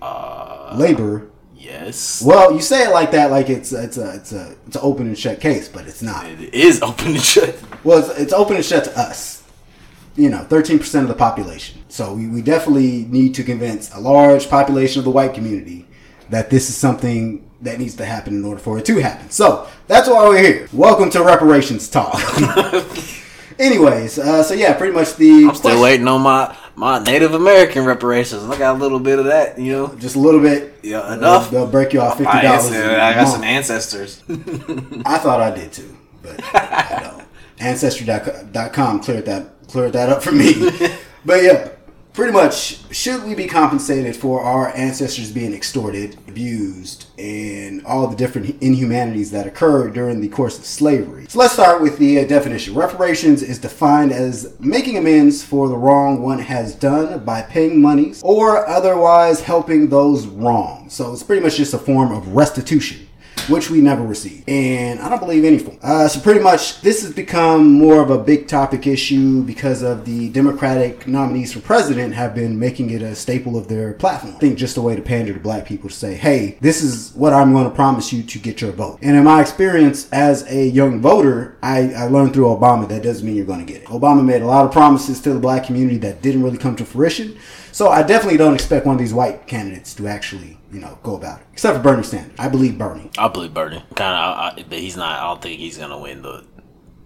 [0.74, 1.28] labor.
[1.56, 4.82] Yes, Well, you say it like that, like it's it's a it's a it's an
[4.82, 6.24] open and shut case, but it's not.
[6.26, 7.58] it is open and shut.
[7.84, 9.37] Well, it's, it's open and shut to us.
[10.18, 11.82] You know, thirteen percent of the population.
[11.88, 15.86] So we, we definitely need to convince a large population of the white community
[16.30, 19.30] that this is something that needs to happen in order for it to happen.
[19.30, 20.68] So that's why we're here.
[20.72, 22.14] Welcome to reparations talk.
[23.58, 25.48] Anyways, uh, so yeah, pretty much the.
[25.48, 28.44] I'm still waiting on my my Native American reparations.
[28.44, 29.94] I got a little bit of that, you know.
[29.96, 30.78] Just a little bit.
[30.82, 31.50] Yeah, enough.
[31.50, 32.72] They'll, they'll break you off fifty I, dollars.
[32.72, 34.22] I got some ancestors.
[34.28, 37.28] I thought I did too, but I don't.
[37.60, 40.54] Ancestry.com cleared that cleared that up for me.
[41.24, 41.68] but yeah,
[42.12, 48.16] pretty much, should we be compensated for our ancestors being extorted, abused, and all the
[48.16, 51.26] different inhumanities that occurred during the course of slavery?
[51.28, 52.74] So let's start with the uh, definition.
[52.74, 58.20] Reparations is defined as making amends for the wrong one has done by paying monies
[58.24, 60.90] or otherwise helping those wronged.
[60.90, 63.07] So it's pretty much just a form of restitution
[63.48, 64.48] which we never received.
[64.48, 65.78] And I don't believe any form.
[65.82, 70.04] Uh, so pretty much, this has become more of a big topic issue because of
[70.04, 74.34] the Democratic nominees for president have been making it a staple of their platform.
[74.36, 77.12] I think just a way to pander to black people to say, hey, this is
[77.14, 78.98] what I'm going to promise you to get your vote.
[79.02, 83.26] And in my experience as a young voter, I, I learned through Obama that doesn't
[83.26, 83.88] mean you're going to get it.
[83.88, 86.84] Obama made a lot of promises to the black community that didn't really come to
[86.84, 87.38] fruition.
[87.78, 91.14] So I definitely don't expect one of these white candidates to actually you know, go
[91.14, 91.46] about it.
[91.52, 92.34] Except for Bernie Sanders.
[92.36, 93.08] I believe Bernie.
[93.16, 93.84] I believe Bernie.
[93.94, 95.20] Kind of, but he's not.
[95.20, 96.44] I don't think he's gonna win the,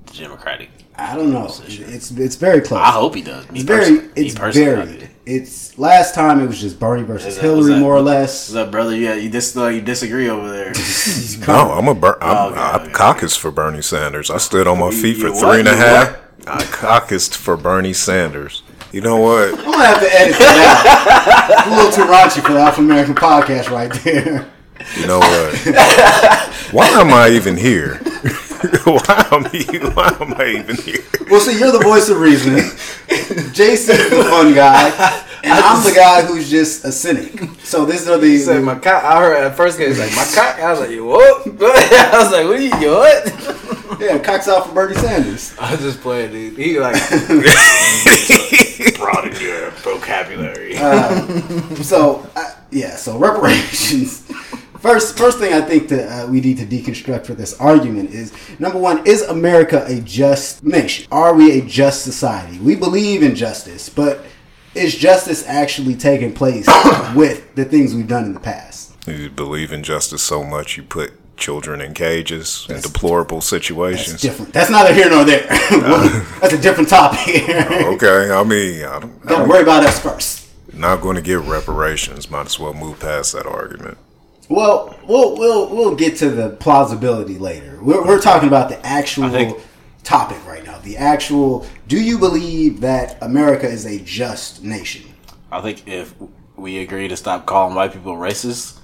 [0.07, 0.71] the Democratic.
[0.97, 1.45] I don't know.
[1.45, 1.85] Position.
[1.89, 2.81] It's it's very close.
[2.81, 3.45] I hope he does.
[3.51, 4.09] It's very.
[4.17, 5.11] It's very.
[5.27, 8.49] It's last time it was just Bernie versus that, Hillary, that, more or less.
[8.49, 8.97] Is that brother?
[8.97, 10.73] Yeah, you dis uh, you disagree over there.
[11.47, 12.93] no, I'm a Ber- I'm, oh, okay, I'm okay.
[12.93, 14.31] caucus for Bernie Sanders.
[14.31, 16.19] I stood on my feet you, for three and a half.
[16.47, 18.63] I caucused for Bernie Sanders.
[18.93, 19.59] You know what?
[19.59, 21.67] I'm gonna have to edit that out.
[21.67, 24.47] a little too raunchy for the Alpha American podcast right there.
[25.01, 25.57] You know what?
[26.73, 27.97] Why am I even here?
[28.85, 31.03] why, am I, why am I even here?
[31.31, 32.57] Well, see, you're the voice of reason.
[33.55, 34.89] Jason's the fun guy,
[35.43, 37.49] and I'm the guy who's just a cynic.
[37.63, 38.39] So these are the.
[38.39, 39.05] Say my cock.
[39.05, 40.59] I heard at first he's like my cock.
[40.59, 41.47] I was like, you what?
[41.47, 44.01] I was like, what are you, you what?
[44.01, 45.57] Yeah, cocks out for Bernie Sanders.
[45.59, 46.59] I was just playing, dude.
[46.59, 46.97] He like
[48.97, 50.77] broaden your vocabulary.
[50.77, 51.27] Uh,
[51.83, 54.21] so uh, yeah, so reparations.
[54.79, 58.33] First, first thing I think that uh, we need to deconstruct for this argument is
[58.59, 61.07] number one: Is America a just nation?
[61.13, 62.59] Are we a just society?
[62.59, 64.25] We believe in justice, but
[64.75, 66.67] is justice actually taking place
[67.15, 68.97] with the things we've done in the past?
[69.07, 71.13] You believe in justice so much you put
[71.43, 74.13] children in cages that's, in deplorable situations.
[74.13, 74.53] That's different.
[74.53, 75.47] That's neither here nor there.
[76.41, 77.49] that's a different topic.
[77.49, 80.49] okay, I mean, I don't, don't worry about us first.
[80.73, 82.31] Not going to get reparations.
[82.31, 83.99] Might as well move past that argument.
[84.49, 87.79] Well, we'll we'll we'll get to the plausibility later.
[87.83, 89.59] We're, we're talking about the actual think,
[90.05, 90.79] topic right now.
[90.79, 91.67] The actual.
[91.89, 95.03] Do you believe that America is a just nation?
[95.51, 96.15] I think if
[96.57, 98.79] we agree to stop calling white people racist,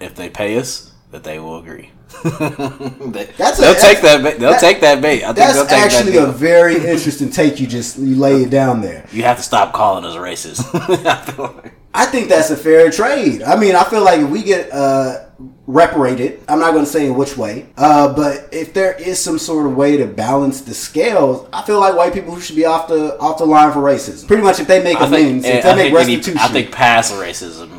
[0.00, 1.90] if they pay us, that they will agree.
[2.24, 4.22] they, that's a, they'll take that.
[4.38, 5.24] They'll that, take that bait.
[5.24, 7.58] I think that's actually that a very interesting take.
[7.60, 9.06] You just you lay it down there.
[9.12, 10.62] You have to stop calling us racist.
[11.94, 13.42] I think that's a fair trade.
[13.42, 15.26] I mean, I feel like if we get uh,
[15.66, 19.38] reparated, I'm not going to say in which way, uh, but if there is some
[19.38, 22.88] sort of way to balance the scales, I feel like white people should be off
[22.88, 24.26] the off the line for racism.
[24.26, 26.48] Pretty much, if they make I amends, think, if they I make restitution, need, I
[26.48, 27.75] think past racism,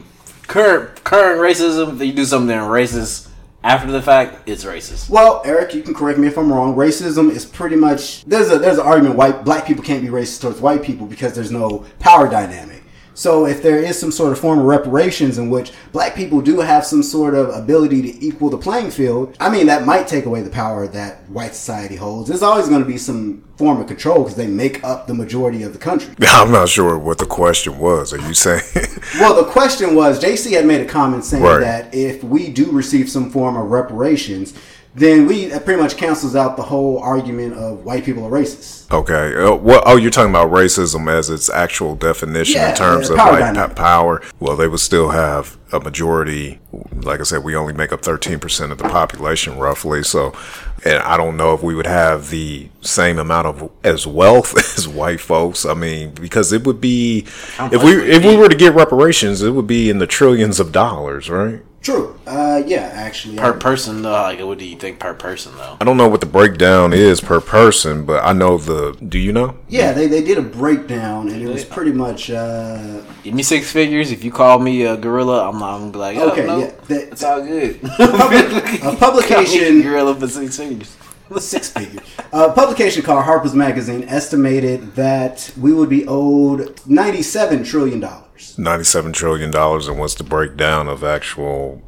[0.48, 3.28] current current racism, you do something racist
[3.64, 5.10] after the fact, it's racist.
[5.10, 6.76] Well, Eric, you can correct me if I'm wrong.
[6.76, 10.42] Racism is pretty much there's a there's an argument white black people can't be racist
[10.42, 12.77] towards white people because there's no power dynamic.
[13.18, 16.60] So if there is some sort of form of reparations in which black people do
[16.60, 20.28] have some sort of ability to equal the playing field, I mean that might take
[20.28, 22.30] away the power that white society holds.
[22.30, 25.64] There's always going to be some form of control because they make up the majority
[25.64, 26.14] of the country.
[26.28, 28.14] I'm not sure what the question was.
[28.14, 28.62] Are you saying?
[29.20, 31.60] well, the question was JC had made a comment saying right.
[31.60, 34.54] that if we do receive some form of reparations,
[34.98, 38.92] then we that pretty much cancels out the whole argument of white people are racist.
[38.92, 39.36] Okay.
[39.36, 43.18] Uh, well, oh, you're talking about racism as its actual definition yeah, in terms of
[43.18, 43.76] like dynamic.
[43.76, 44.24] power.
[44.40, 46.60] Well, they would still have a majority.
[47.04, 50.02] Like I said, we only make up 13% of the population roughly.
[50.02, 50.34] So,
[50.84, 54.88] and I don't know if we would have the same amount of as wealth as
[54.88, 55.64] white folks.
[55.64, 57.28] I mean, because it would be
[57.60, 60.72] if we if we were to get reparations, it would be in the trillions of
[60.72, 61.62] dollars, right?
[61.88, 62.20] True.
[62.28, 63.38] Uh, yeah, actually.
[63.38, 65.78] Per person, though, like, what do you think per person, though?
[65.80, 68.92] I don't know what the breakdown is per person, but I know the.
[69.08, 69.56] Do you know?
[69.70, 72.30] Yeah, they, they did a breakdown, and it was pretty much.
[72.30, 74.12] Uh, Give me six figures.
[74.12, 75.76] If you call me a gorilla, I'm not.
[75.76, 77.80] I'm gonna be like, oh, okay, no, yeah, that, it's all good.
[78.00, 80.98] a publication gorilla for six figures.
[81.40, 82.04] Six figures.
[82.32, 88.00] A publication called Harper's Magazine estimated that we would be owed ninety-seven trillion
[88.38, 88.58] dollars.
[88.58, 91.82] Ninety-seven trillion dollars, and what's the breakdown of actual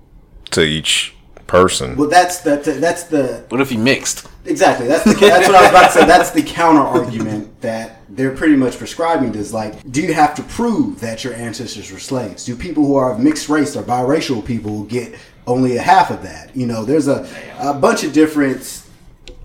[0.51, 1.15] to each
[1.47, 1.95] person.
[1.95, 4.27] Well, that's the that's the What if he mixed?
[4.45, 6.05] exactly that's the that's what I was about to say.
[6.05, 9.33] That's the counter argument that they're pretty much prescribing.
[9.35, 12.45] Is like, do you have to prove that your ancestors were slaves?
[12.45, 15.15] Do people who are of mixed race or biracial people get
[15.47, 16.55] only a half of that?
[16.55, 17.27] You know, there's a
[17.59, 18.83] a bunch of different.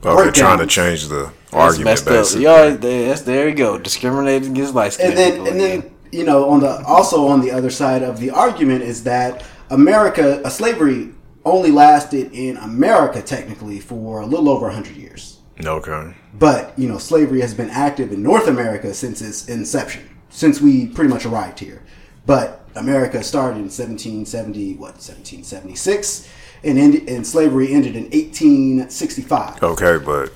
[0.06, 2.12] Oh, they're trying to change the argument, messed up.
[2.12, 2.44] basically.
[2.44, 3.78] Y'all, that's, there you go.
[3.78, 7.50] Discriminating against light skin and then and then you know on the also on the
[7.50, 11.10] other side of the argument is that America, uh, slavery
[11.44, 15.40] only lasted in America technically for a little over hundred years.
[15.64, 16.14] Okay.
[16.34, 20.86] But you know, slavery has been active in North America since its inception, since we
[20.86, 21.82] pretty much arrived here.
[22.26, 26.28] But America started in 1770, what 1776,
[26.62, 29.62] and ended, and slavery ended in 1865.
[29.62, 30.32] Okay, but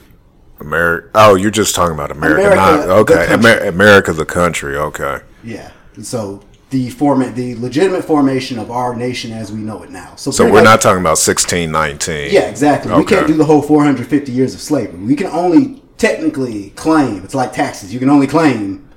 [0.61, 1.11] America.
[1.15, 3.33] Oh, you're just talking about America, America, not okay.
[3.33, 4.77] Amer- America, the country.
[4.77, 5.21] Okay.
[5.45, 5.71] Yeah.
[6.03, 10.15] So the format, the legitimate formation of our nation as we know it now.
[10.17, 12.31] So, So we're much- not talking about 1619.
[12.33, 12.93] Yeah, exactly.
[12.95, 14.99] We can't do the whole 450 years of slavery.
[15.01, 17.25] We can only technically claim.
[17.25, 17.93] It's like taxes.
[17.93, 18.89] You can only claim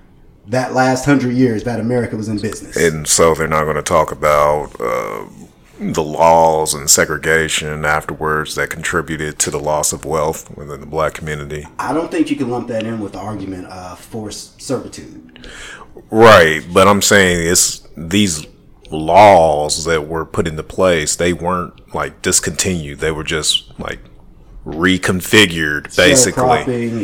[0.48, 2.76] that last hundred years that America was in business.
[2.76, 5.26] And so they're not going to talk about uh,
[5.80, 11.14] the laws and segregation afterwards that contributed to the loss of wealth within the black
[11.14, 11.68] community.
[11.80, 15.50] I don't think you can lump that in with the argument of forced servitude.
[16.10, 18.46] Right, but I'm saying it's these
[18.90, 23.00] laws that were put into place, they weren't like discontinued.
[23.00, 24.00] They were just like
[24.66, 26.44] reconfigured basically.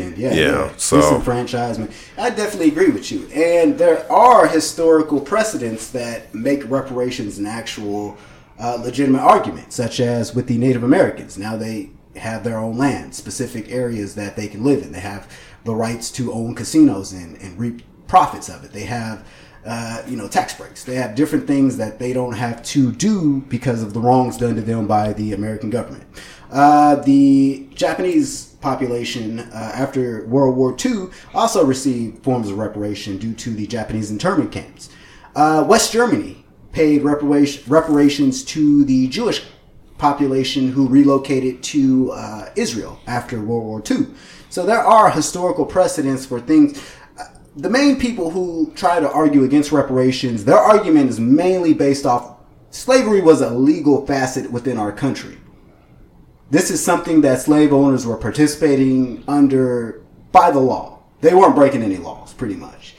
[0.03, 1.91] And yeah, Yeah, yeah, so- disenfranchisement.
[2.17, 3.27] I definitely agree with you.
[3.33, 8.17] And there are historical precedents that make reparations an actual
[8.59, 11.37] uh, legitimate argument, such as with the Native Americans.
[11.37, 14.91] Now they have their own land, specific areas that they can live in.
[14.91, 15.31] They have
[15.63, 18.71] the rights to own casinos and, and reap profits of it.
[18.71, 19.25] They have
[19.65, 20.85] uh, you know, tax breaks.
[20.85, 24.55] They have different things that they don't have to do because of the wrongs done
[24.55, 26.05] to them by the American government.
[26.49, 33.33] Uh, the Japanese population uh, after World War II also received forms of reparation due
[33.33, 34.89] to the Japanese internment camps.
[35.35, 39.43] Uh, West Germany paid reparation, reparations to the Jewish
[39.97, 44.07] population who relocated to uh, Israel after World War II.
[44.49, 46.81] So there are historical precedents for things.
[47.57, 52.37] The main people who try to argue against reparations, their argument is mainly based off
[52.69, 55.37] slavery was a legal facet within our country.
[56.51, 60.99] This is something that slave owners were participating under by the law.
[61.21, 62.93] They weren't breaking any laws, pretty much.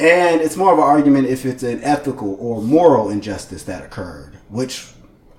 [0.00, 4.38] And it's more of an argument if it's an ethical or moral injustice that occurred,
[4.48, 4.88] which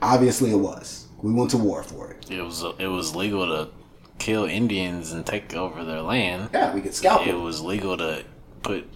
[0.01, 1.07] obviously it was.
[1.21, 2.31] We went to war for it.
[2.31, 3.69] It was it was legal to
[4.17, 6.49] kill Indians and take over their land.
[6.53, 7.39] Yeah, we could scalp It it.
[7.39, 8.23] was legal to
[8.63, 8.87] put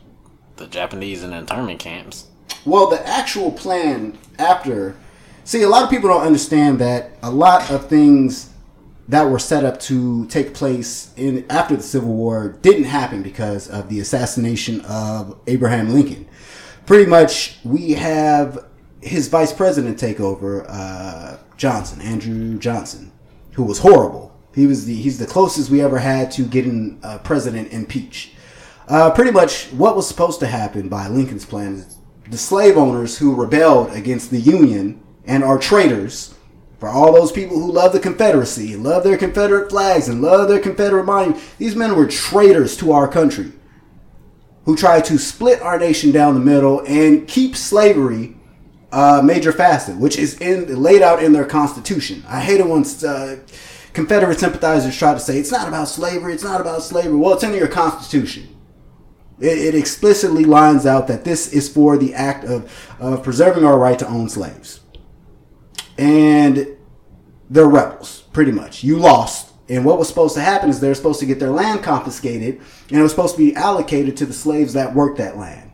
[0.55, 2.27] the Japanese in internment camps.
[2.65, 4.95] Well, the actual plan after.
[5.43, 8.49] See, a lot of people don't understand that a lot of things
[9.07, 13.69] that were set up to take place in after the Civil War didn't happen because
[13.69, 16.27] of the assassination of Abraham Lincoln.
[16.87, 18.65] Pretty much, we have
[19.01, 23.11] his vice president take over, uh, Johnson, Andrew Johnson,
[23.53, 24.35] who was horrible.
[24.53, 28.34] He was the he's the closest we ever had to getting a president impeached.
[28.87, 31.97] Uh, pretty much what was supposed to happen by Lincoln's plan is
[32.29, 36.35] the slave owners who rebelled against the Union and are traitors,
[36.79, 40.47] for all those people who love the Confederacy and love their Confederate flags and love
[40.47, 43.51] their Confederate monument, these men were traitors to our country
[44.65, 48.35] who tried to split our nation down the middle and keep slavery
[48.91, 52.23] uh, major facet, which is in laid out in their constitution.
[52.27, 53.37] I hate it when uh,
[53.93, 57.15] Confederate sympathizers try to say it's not about slavery, it's not about slavery.
[57.15, 58.54] Well, it's in your constitution.
[59.39, 63.77] It, it explicitly lines out that this is for the act of, of preserving our
[63.77, 64.81] right to own slaves.
[65.97, 66.77] And
[67.49, 68.83] they're rebels, pretty much.
[68.83, 69.53] You lost.
[69.67, 72.99] And what was supposed to happen is they're supposed to get their land confiscated, and
[72.99, 75.71] it was supposed to be allocated to the slaves that worked that land.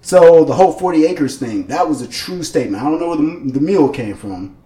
[0.00, 2.82] So the whole 40 acres thing, that was a true statement.
[2.82, 4.56] I don't know where the, the mule came from,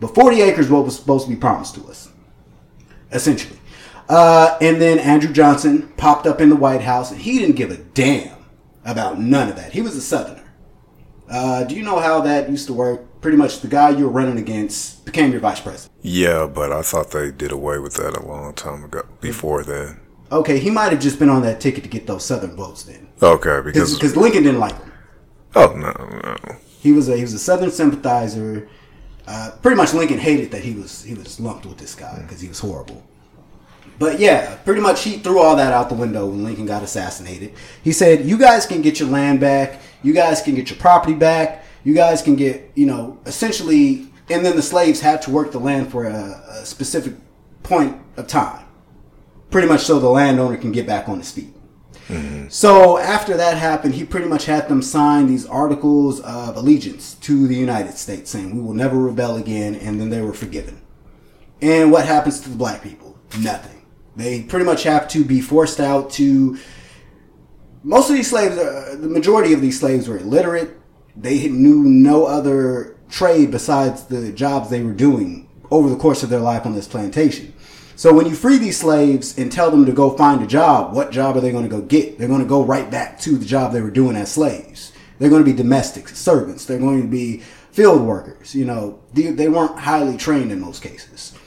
[0.00, 2.08] but 40 acres what was supposed to be promised to us,
[3.12, 3.57] essentially.
[4.08, 7.70] Uh, and then Andrew Johnson popped up in the White House, and he didn't give
[7.70, 8.36] a damn
[8.84, 9.72] about none of that.
[9.72, 10.44] He was a Southerner.
[11.30, 13.20] Uh, do you know how that used to work?
[13.20, 15.92] Pretty much the guy you were running against became your vice president.
[16.00, 19.02] Yeah, but I thought they did away with that a long time ago.
[19.20, 20.00] Before then,
[20.30, 23.08] Okay, he might have just been on that ticket to get those Southern votes then.
[23.22, 24.92] okay, because Because Lincoln didn't like him.
[25.56, 25.92] oh no,
[26.22, 28.68] no, He was a he was a Southern sympathizer.
[29.26, 32.40] Uh, pretty much Lincoln hated that he was he was lumped with this guy because
[32.40, 33.02] he was horrible.
[33.98, 37.54] But yeah, pretty much he threw all that out the window when Lincoln got assassinated.
[37.82, 39.80] He said, "You guys can get your land back.
[40.02, 41.64] You guys can get your property back.
[41.84, 45.58] You guys can get you know essentially and then the slaves had to work the
[45.58, 47.14] land for a, a specific
[47.62, 48.66] point of time,
[49.50, 51.54] pretty much so the landowner can get back on his feet.
[52.08, 52.48] Mm-hmm.
[52.48, 57.46] So after that happened, he pretty much had them sign these articles of allegiance to
[57.46, 60.80] the United States, saying we will never rebel again, and then they were forgiven.
[61.60, 63.18] And what happens to the black people?
[63.40, 63.77] Nothing.
[64.18, 66.58] They pretty much have to be forced out to.
[67.84, 70.76] Most of these slaves, uh, the majority of these slaves were illiterate.
[71.14, 76.30] They knew no other trade besides the jobs they were doing over the course of
[76.30, 77.54] their life on this plantation.
[77.94, 81.12] So when you free these slaves and tell them to go find a job, what
[81.12, 82.18] job are they going to go get?
[82.18, 84.92] They're going to go right back to the job they were doing as slaves.
[85.20, 86.64] They're going to be domestic servants.
[86.64, 87.38] They're going to be
[87.70, 88.52] field workers.
[88.52, 91.37] You know, they, they weren't highly trained in most cases.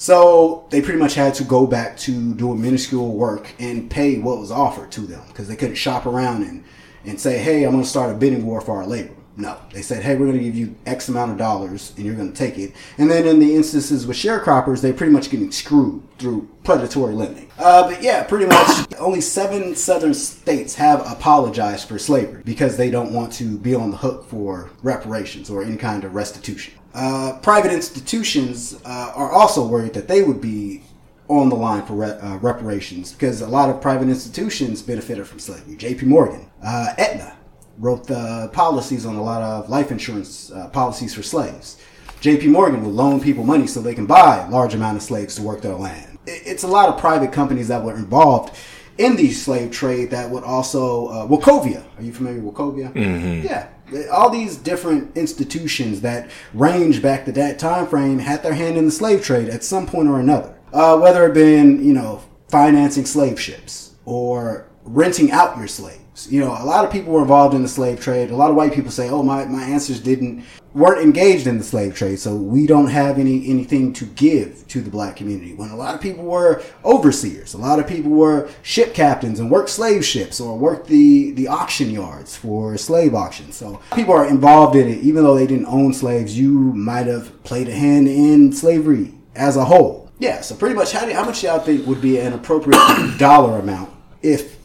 [0.00, 4.38] So they pretty much had to go back to doing minuscule work and pay what
[4.38, 6.64] was offered to them because they couldn't shop around and,
[7.04, 9.12] and say, hey, I'm going to start a bidding war for our labor.
[9.36, 12.14] No, they said, hey, we're going to give you X amount of dollars and you're
[12.14, 12.72] going to take it.
[12.96, 17.50] And then in the instances with sharecroppers, they're pretty much getting screwed through predatory lending.
[17.58, 22.90] Uh, but yeah, pretty much only seven southern states have apologized for slavery because they
[22.90, 26.72] don't want to be on the hook for reparations or any kind of restitution.
[26.94, 30.82] Uh, private institutions uh, are also worried that they would be
[31.28, 35.38] on the line for re- uh, reparations because a lot of private institutions benefited from
[35.38, 35.76] slavery.
[35.76, 36.06] J.P.
[36.06, 37.36] Morgan, uh, Aetna
[37.78, 41.80] wrote the policies on a lot of life insurance uh, policies for slaves.
[42.20, 42.48] J.P.
[42.48, 45.42] Morgan would loan people money so they can buy a large amount of slaves to
[45.42, 46.18] work their land.
[46.26, 48.56] It's a lot of private companies that were involved
[48.98, 51.82] in the slave trade that would also uh, Wachovia.
[51.96, 52.92] Are you familiar with Wachovia?
[52.92, 53.46] Mm-hmm.
[53.46, 53.68] Yeah,
[54.12, 58.86] all these different institutions that range back to that time frame had their hand in
[58.86, 60.56] the slave trade at some point or another.
[60.72, 65.99] Uh, whether it been you know financing slave ships or renting out your slaves.
[66.28, 68.30] You know, a lot of people were involved in the slave trade.
[68.30, 70.44] A lot of white people say, "Oh, my, my ancestors didn't
[70.74, 74.80] weren't engaged in the slave trade, so we don't have any anything to give to
[74.80, 78.50] the black community." When a lot of people were overseers, a lot of people were
[78.62, 83.56] ship captains and worked slave ships or worked the the auction yards for slave auctions.
[83.56, 86.38] So people are involved in it, even though they didn't own slaves.
[86.38, 90.10] You might have played a hand in slavery as a whole.
[90.18, 90.42] Yeah.
[90.42, 93.90] So pretty much, how do, how much y'all think would be an appropriate dollar amount
[94.22, 94.59] if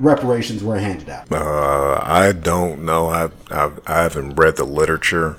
[0.00, 1.30] reparations were handed out?
[1.30, 3.08] Uh, I don't know.
[3.08, 5.36] I I've, I haven't read the literature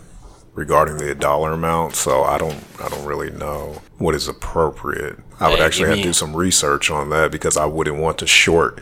[0.53, 5.17] regarding the dollar amount, so I don't I don't really know what is appropriate.
[5.39, 7.97] I would Hey, actually give have to do some research on that because I wouldn't
[7.97, 8.81] want to short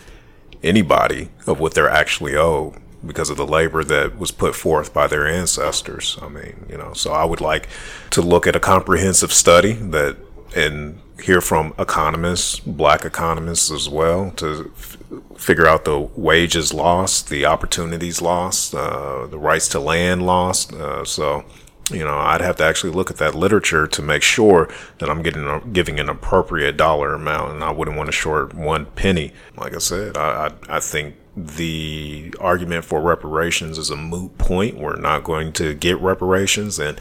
[0.62, 2.74] anybody of what they're actually owed
[3.06, 6.18] because of the labor that was put forth by their ancestors.
[6.22, 7.70] I mean, you know, so I would like
[8.10, 10.18] to look at a comprehensive study that
[10.56, 14.98] and hear from economists, black economists as well, to f-
[15.36, 20.74] figure out the wages lost, the opportunities lost, uh, the rights to land lost.
[20.74, 21.44] Uh, so,
[21.92, 25.24] you know, I'd have to actually look at that literature to make sure that I'm
[25.24, 29.34] getting a, giving an appropriate dollar amount, and I wouldn't want to short one penny.
[29.58, 34.78] Like I said, I I, I think the argument for reparations is a moot point.
[34.78, 37.00] We're not going to get reparations, and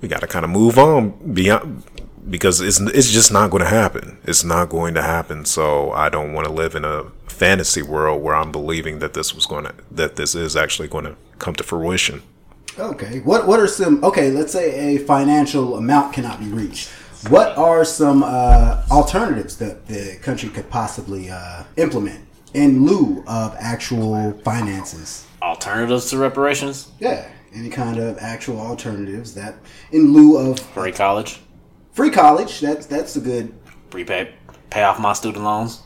[0.00, 1.84] we got to kind of move on beyond
[2.28, 4.18] because it's it's just not going to happen.
[4.24, 5.44] It's not going to happen.
[5.44, 7.04] So I don't want to live in a
[7.34, 11.04] fantasy world where I'm believing that this was going to that this is actually going
[11.04, 12.22] to come to fruition.
[12.78, 13.20] Okay.
[13.20, 14.02] What What are some?
[14.02, 16.88] Okay, let's say a financial amount cannot be reached.
[17.28, 22.20] What are some uh, alternatives that the country could possibly uh, implement
[22.52, 25.26] in lieu of actual finances?
[25.40, 26.90] Alternatives to reparations?
[27.00, 29.54] Yeah, any kind of actual alternatives that,
[29.92, 31.40] in lieu of Free college?
[31.92, 33.54] free college, that's that's a good.
[33.90, 34.34] Prepay?
[34.70, 35.80] Pay off my student loans?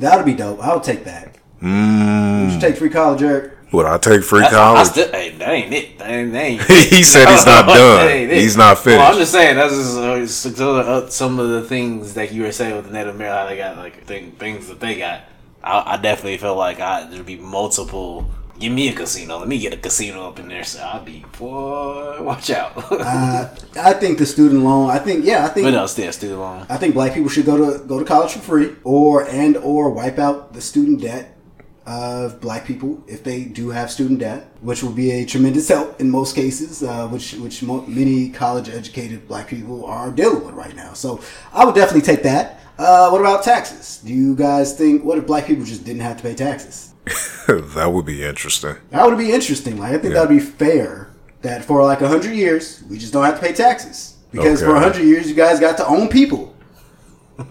[0.00, 0.64] That'll be dope.
[0.64, 1.36] I'll take that.
[1.60, 3.52] Would you take free college, Eric?
[3.72, 4.88] Would I take free That's- I college?
[4.88, 5.98] still, hey, that ain't it.
[5.98, 6.62] That ain't, that ain't
[6.92, 7.76] He said he's not done.
[7.76, 8.38] That ain't it.
[8.38, 11.48] He's not Well, I'm just saying that's just, uh, some of the- uh, some of
[11.48, 13.46] the things that you were saying with the Native American.
[13.48, 15.22] They got like thing, things that they got.
[15.64, 18.30] I, I definitely feel like I, there'd be multiple.
[18.62, 19.38] Give me a casino.
[19.38, 20.62] Let me get a casino up in there.
[20.62, 22.22] So I'll be boy.
[22.22, 22.72] Watch out.
[22.92, 24.88] Uh, I think the student loan.
[24.88, 25.44] I think yeah.
[25.44, 26.64] I think but no, still student loan.
[26.68, 29.90] I think black people should go to go to college for free, or and or
[29.90, 31.36] wipe out the student debt
[31.84, 36.00] of black people if they do have student debt, which will be a tremendous help
[36.00, 40.54] in most cases, uh, which which mo- many college educated black people are dealing with
[40.54, 40.92] right now.
[40.92, 41.20] So
[41.52, 42.60] I would definitely take that.
[42.78, 44.00] Uh, what about taxes?
[44.04, 46.91] Do you guys think what if black people just didn't have to pay taxes?
[47.46, 48.76] that would be interesting.
[48.90, 49.78] That would be interesting.
[49.78, 50.20] Like I think Yeah.
[50.20, 51.08] that would be fair.
[51.42, 54.70] That for like a hundred years we just don't have to pay taxes because for
[54.76, 54.80] Okay.
[54.84, 56.54] hundred years you guys got to own people.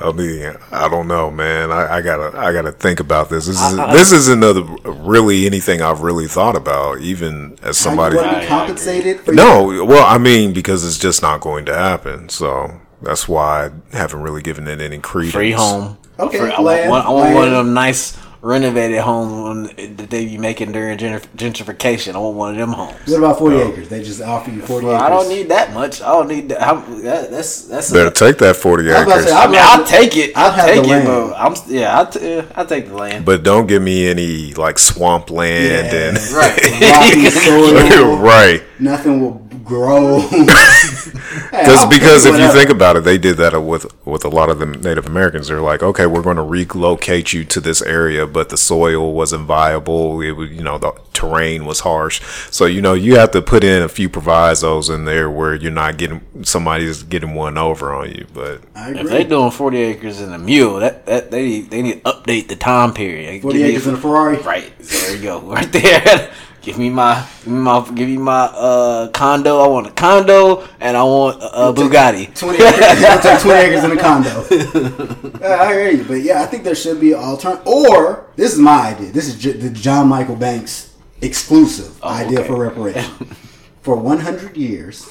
[0.00, 1.72] I mean, I don't know, man.
[1.72, 3.46] I, I, gotta, I gotta think about this.
[3.46, 4.40] This is this isn't
[4.84, 8.16] really anything I've really thought about, even as somebody.
[8.16, 9.20] How you want to be compensated?
[9.22, 12.28] For no, well, I mean, because it's just not going to happen.
[12.28, 15.34] So that's why I haven't really given it any credence.
[15.34, 15.98] Free home.
[16.18, 20.24] Okay, Free- I, land, want, I want one of them nice renovated homes that they
[20.24, 22.14] be making during gentrification.
[22.14, 22.94] I want one of them homes.
[23.06, 23.88] What about forty acres?
[23.88, 25.06] They just offer you forty Well, acres.
[25.06, 26.00] I don't need that much.
[26.02, 26.60] I don't need that.
[26.62, 27.92] How, that that's that's.
[27.92, 30.36] Better A, take that forty I was acres, say, I mean, I'll take it.
[30.36, 31.06] I'd I'll take it, land.
[31.06, 31.98] but I'm yeah.
[31.98, 33.24] I'll, t- I'll take the land.
[33.24, 36.08] but don't give me any like swamp land Yeah.
[36.08, 36.80] and Right.
[36.80, 38.16] Rocky soil.
[38.18, 38.62] right.
[38.80, 40.22] Nothing will grow.
[40.30, 44.58] Because because if you think about it, they did that with with a lot of
[44.58, 45.48] the Native Americans.
[45.48, 49.44] They're like, okay, we're going to relocate you to this area, but the soil wasn't
[49.46, 50.20] viable.
[50.20, 52.20] It was, you know, the terrain was harsh.
[52.50, 55.70] So you know, you have to put in a few provisos in there where you're
[55.70, 58.26] not getting somebody's getting one over on you.
[58.32, 61.82] But I If they're doing forty acres in a mule, that, that they need, they
[61.82, 63.42] need to update the time period.
[63.42, 64.38] forty Give me- acres in a Ferrari.
[64.38, 66.32] Right there you go, right there.
[66.62, 69.58] Give me my, give me my, give me my uh, condo.
[69.60, 72.34] I want a condo and I want a, a Bugatti.
[72.38, 73.04] Twenty acres.
[73.04, 74.44] I'll take twenty acres in a condo.
[75.40, 77.66] Yeah, I hear you, but yeah, I think there should be an alternative.
[77.66, 79.10] Or this is my idea.
[79.12, 82.48] This is J- the John Michael Banks exclusive idea okay.
[82.48, 83.04] for reparation.
[83.82, 85.08] for one hundred years,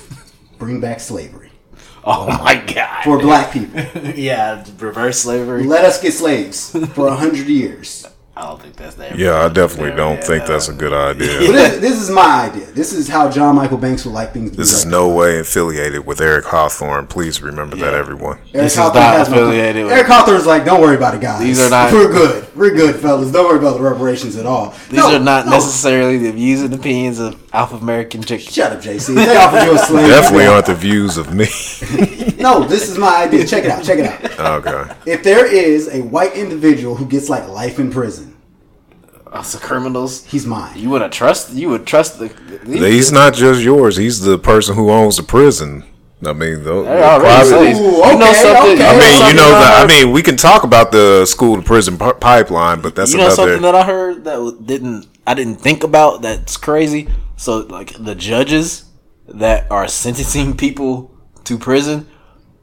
[0.58, 1.52] bring back slavery
[2.04, 3.04] Oh my god.
[3.04, 3.82] for black people.
[4.16, 5.64] yeah, reverse slavery.
[5.64, 8.06] Let us get slaves for hundred years.
[8.38, 9.18] I don't think that's that.
[9.18, 11.40] yeah, I definitely don't think that's a good But idea.
[11.52, 12.68] this, this is my idea.
[12.68, 14.62] This is how John Michael Banks would like things to be.
[14.62, 14.92] This is rectified.
[14.92, 17.08] no way affiliated with Eric Hawthorne.
[17.08, 18.00] Please remember that, Yeah.
[18.00, 18.38] everyone.
[18.38, 21.16] Eric This is Hawthorne not has no- affiliated with- Eric Hawthorne's like, don't worry about
[21.16, 21.40] it, guys.
[21.40, 22.48] These are not- We're good.
[22.56, 23.32] We're good, fellas.
[23.32, 24.74] Don't worry about the reparations at all.
[24.90, 25.52] These No, are not no.
[25.54, 28.52] necessarily the views and opinions of Alpha American chicken.
[28.52, 29.16] Shut up, JC.
[29.16, 30.08] They offered you a slave.
[30.08, 31.48] Definitely aren't the views of me.
[32.38, 33.46] No, this is my idea.
[33.48, 33.84] Check it out.
[33.84, 34.66] Check it out.
[34.68, 34.94] okay.
[35.08, 38.27] If there is a white individual who gets like life in prison,
[39.34, 40.26] Us the criminals.
[40.26, 40.78] he's mine.
[40.78, 41.54] You would trust.
[41.54, 42.28] You would trust the.
[42.64, 43.98] These, He's not just yours.
[43.98, 45.84] He's the person who owns the prison.
[46.26, 47.46] I mean, the, the They're already private.
[47.50, 47.80] slaves.
[47.80, 48.74] Ooh, You know okay, something?
[48.74, 48.88] okay.
[48.88, 49.90] I mean, you something know that that.
[49.92, 53.18] I mean, we can talk about the school to prison pi- pipeline, but that's you
[53.18, 53.36] know another.
[53.36, 56.22] something that I heard that didn't I didn't think about.
[56.24, 57.08] That's crazy.
[57.36, 58.86] So like the judges
[59.28, 62.08] that are sentencing people to prison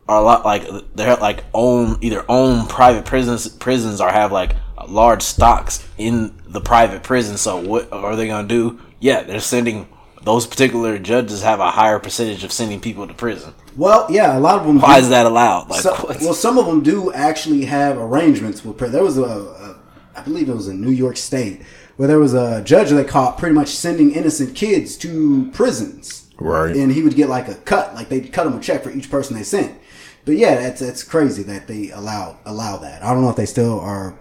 [0.09, 4.57] are a lot like they're like own either own private prisons prisons or have like
[4.89, 7.37] large stocks in the private prison.
[7.37, 8.81] So what are they gonna do?
[9.01, 9.89] Yeah, they're sending
[10.23, 13.53] those particular judges have a higher percentage of sending people to prison.
[13.77, 14.81] Well, yeah, a lot of them.
[14.81, 15.69] Why do- is that allowed?
[15.69, 18.79] Like, So, well, some of them do actually have arrangements with.
[18.79, 19.77] There was a, a,
[20.17, 21.63] I believe it was in New York State,
[21.97, 26.29] where there was a judge that caught pretty much sending innocent kids to prisons.
[26.39, 26.75] Right.
[26.75, 29.11] And he would get like a cut, like they'd cut him a check for each
[29.11, 29.79] person they sent.
[30.25, 33.03] But yeah, that's that's crazy that they allow allow that.
[33.03, 34.19] I don't know if they still are,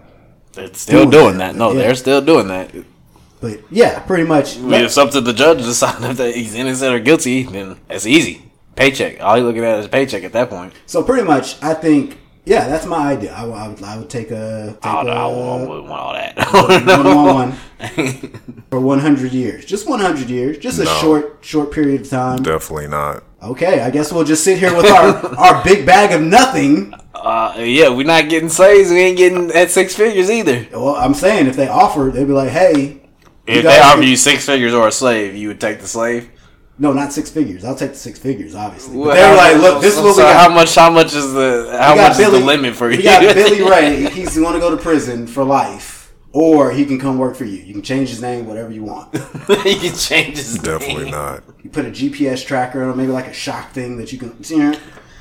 [0.54, 1.58] they're still doing doing that, that.
[1.58, 1.78] No, yeah.
[1.78, 2.72] they're still doing that.
[3.40, 4.56] but yeah, pretty much.
[4.58, 7.42] I mean, it's up to the judge to decide if that he's innocent or guilty.
[7.44, 8.42] Then it's easy.
[8.76, 9.20] Paycheck.
[9.20, 10.72] All you're looking at is paycheck at that point.
[10.86, 13.32] So pretty much, I think yeah, that's my idea.
[13.32, 15.88] I, would- I would I would take a take oh, I, a, don't, I wouldn't
[15.88, 16.36] want all that.
[16.52, 19.64] one on one for 100 years.
[19.64, 20.58] Just 100 years.
[20.58, 20.94] Just a No.
[21.00, 22.42] short, short period of time.
[22.42, 23.22] Definitely not.
[23.42, 26.94] Okay, I guess we'll just sit here with our, our big bag of nothing.
[27.24, 28.90] Uh, yeah, we're not getting slaves.
[28.90, 30.66] We ain't getting at six figures either.
[30.72, 33.00] Well, I'm saying if they offer, they'd be like, hey,
[33.46, 36.30] If they offer get- you six figures or a slave, you would take the slave.
[36.78, 37.64] no, not six figures.
[37.64, 38.96] I'll take the six figures, obviously.
[38.96, 40.36] But Well, they're like, look, this is what we got.
[40.48, 40.74] How much?
[40.74, 41.76] How much is the?
[41.80, 42.98] How We got much is the limit for you?
[42.98, 44.10] We got Billy Ray.
[44.10, 47.58] He's going to go to prison for life, or he can come work for you.
[47.62, 49.14] You can change his name, whatever you want.
[49.62, 51.12] he can change his Definitely name.
[51.12, 51.44] not.
[51.62, 54.42] You put a GPS tracker on, maybe like a shock thing that you can.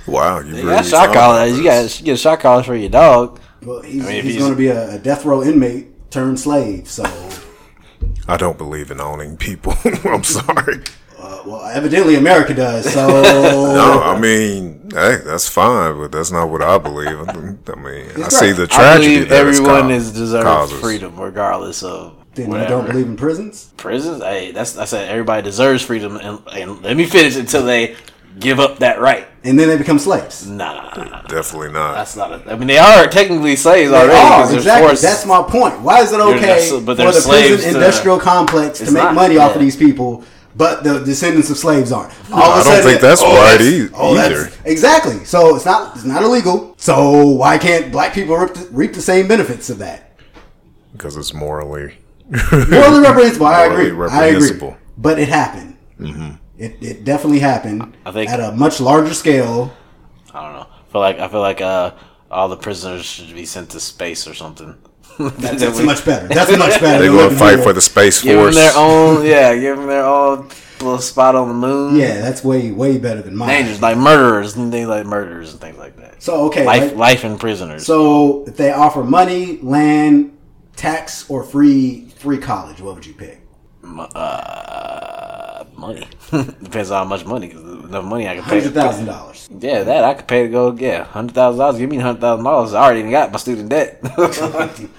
[0.07, 1.57] You know, Wow, you You really got shock thought collars.
[1.57, 1.99] You got this.
[1.99, 3.39] you get a shock collar for your dog.
[3.63, 6.39] well, he's, I mean, he's he's- going to be a, a death row inmate turned
[6.39, 6.87] slave.
[6.89, 7.03] So,
[8.27, 9.73] I don't believe in owning people.
[10.05, 10.81] I'm sorry.
[11.17, 12.91] uh, well, evidently America does.
[12.91, 13.07] So,
[13.73, 17.07] No, I mean, hey, that's fine, but that's not what I believe.
[17.09, 18.55] I mean, I It's see right.
[18.55, 20.79] the I tragedy believe that it's everyone is deserved causes.
[20.79, 23.71] freedom, regardless of then you don't believe in prisons?
[23.77, 24.23] prisons.
[24.23, 27.95] Hey, that's I said everybody deserves freedom, and, and let me finish until they
[28.39, 29.27] give up that right.
[29.43, 30.47] And then they become slaves.
[30.47, 30.93] Nah.
[31.27, 31.95] Definitely not.
[31.95, 32.47] that's not.
[32.47, 34.87] A, I mean, they are technically slaves They already are, because they're exactly.
[34.87, 35.01] forced.
[35.01, 35.81] That's my point.
[35.81, 39.03] Why is it okay not- but for the slaves prison to- industrial complex to make
[39.03, 40.23] not, money off of these people,
[40.55, 42.13] but the descendants of slaves aren't?
[42.31, 44.69] All of a I don't think that's oh, right that's- oh, that's- either.
[44.69, 45.25] Exactly.
[45.25, 46.75] So it's not it's not illegal.
[46.77, 50.11] So why can't black people reap the, reap the same benefits of that?
[50.93, 51.95] because it's morally.
[52.29, 53.47] Morally reprehensible.
[53.47, 54.07] I Morally agree.
[54.09, 54.73] I agree.
[54.97, 55.75] But it happened.
[55.99, 56.35] Mm-hmm.
[56.57, 59.73] It, it definitely happened I think- at a much larger scale.
[60.33, 60.67] I don't know.
[60.69, 61.91] I feel like I feel like uh,
[62.29, 64.75] all the prisoners should be sent to space or something.
[65.19, 66.27] That's, that's much better.
[66.27, 67.03] That's much better.
[67.03, 68.55] They're going to fight for the space Give them force.
[68.55, 70.47] their own, yeah, give them their own
[70.79, 71.95] little spot on the moon.
[71.97, 73.49] Yeah, that's way way better than mine.
[73.49, 76.23] dangerous, like murderers and things like murderers and things like that.
[76.23, 76.97] So okay, Life, right?
[76.97, 77.85] life and prisoners.
[77.85, 80.35] so if they offer money, land,
[80.75, 83.39] tax, or free free college, what would you pick?
[83.85, 85.42] uh,
[85.83, 86.07] money
[86.63, 87.49] depends on how much money.
[87.49, 88.59] Cause enough money I can pay.
[88.61, 89.49] Hundred thousand dollars.
[89.59, 90.71] Yeah, that I could pay to go.
[90.71, 91.77] Yeah, hundred thousand dollars.
[91.79, 92.73] Give me hundred thousand dollars.
[92.73, 93.99] I already got my student debt.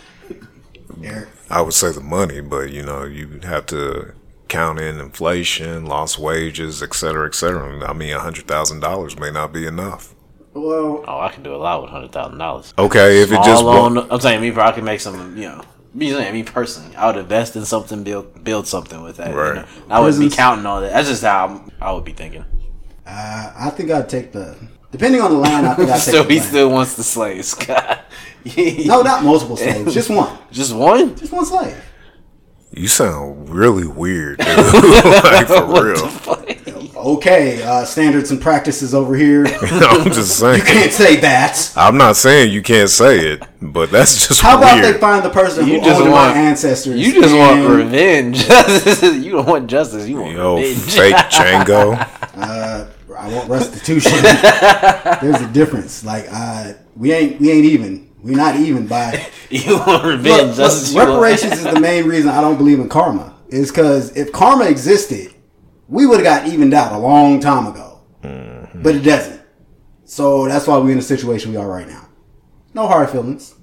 [1.02, 1.28] Eric.
[1.50, 4.14] I would say the money, but you know, you have to
[4.48, 7.88] count in inflation, lost wages, et cetera, et cetera.
[7.88, 10.14] I mean, a hundred thousand dollars may not be enough.
[10.54, 12.72] Well, oh, I can do a lot with hundred thousand dollars.
[12.78, 15.36] Okay, if it just All wa- I'm saying me, bro, I can make some.
[15.36, 15.64] You know,
[15.94, 19.28] me saying me personally, I would invest in something, build build something with that.
[19.30, 19.64] you know?
[19.88, 20.92] I would be counting on that.
[20.92, 22.44] That's just how I'm, I would be thinking.
[23.06, 24.56] uh, I think I'd take the.
[24.90, 26.48] Depending on the land, I think I'd take so the he land.
[26.48, 27.54] still wants the slaves.
[28.84, 30.36] No, not multiple slaves, just one.
[30.52, 31.16] just one.
[31.16, 31.82] Just one slave.
[32.72, 34.48] you sound really weird, dude.
[35.24, 36.08] like for real.
[37.04, 39.44] Okay, uh, standards and practices over here.
[39.60, 40.60] I'm just saying.
[40.60, 41.70] You can't say that.
[41.76, 45.28] I'm not saying you can't say it, but that's just How about they find the
[45.28, 46.98] person You who just owned want- my ancestors?
[46.98, 48.38] You just want and, revenge.
[49.22, 50.08] you don't want justice.
[50.08, 50.92] You want Yo, revenge.
[50.94, 52.10] fake Django.
[52.36, 54.10] Uh, I want restitution.
[55.22, 56.04] There's a difference.
[56.04, 58.10] Like, uh, we ain't we ain't even.
[58.22, 59.26] We're not even by.
[59.50, 60.46] you want revenge.
[60.48, 60.92] look, justice.
[60.92, 63.34] you want- reparations is the main reason I don't believe in karma.
[63.50, 65.33] Is because if karma existed,
[65.88, 68.00] we would have got evened out a long time ago.
[68.22, 68.82] Mm-hmm.
[68.82, 69.40] But it doesn't.
[70.04, 72.08] So that's why we're in the situation we are right now.
[72.74, 73.54] No hard feelings.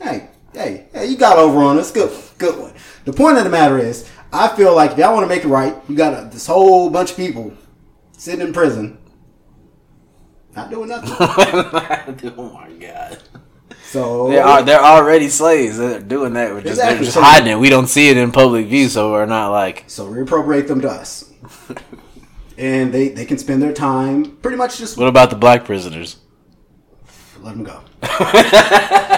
[0.00, 1.90] Hey, hey, hey, you got over on us.
[1.90, 2.72] Good, good one.
[3.04, 5.48] The point of the matter is, I feel like if y'all want to make it
[5.48, 7.52] right, you got a, this whole bunch of people
[8.16, 8.98] sitting in prison,
[10.56, 11.10] not doing nothing.
[12.38, 13.18] oh my god.
[13.84, 15.76] So They are they're already slaves.
[15.76, 16.50] They're doing that.
[16.52, 16.94] We're just, Exactly.
[16.96, 17.58] they're just hiding it.
[17.58, 20.90] We don't see it in public view, so we're not like So reappropriate them to
[20.90, 21.30] us.
[22.58, 26.18] and they, they can spend their time pretty much just what about the black prisoners?
[27.42, 27.80] let them go.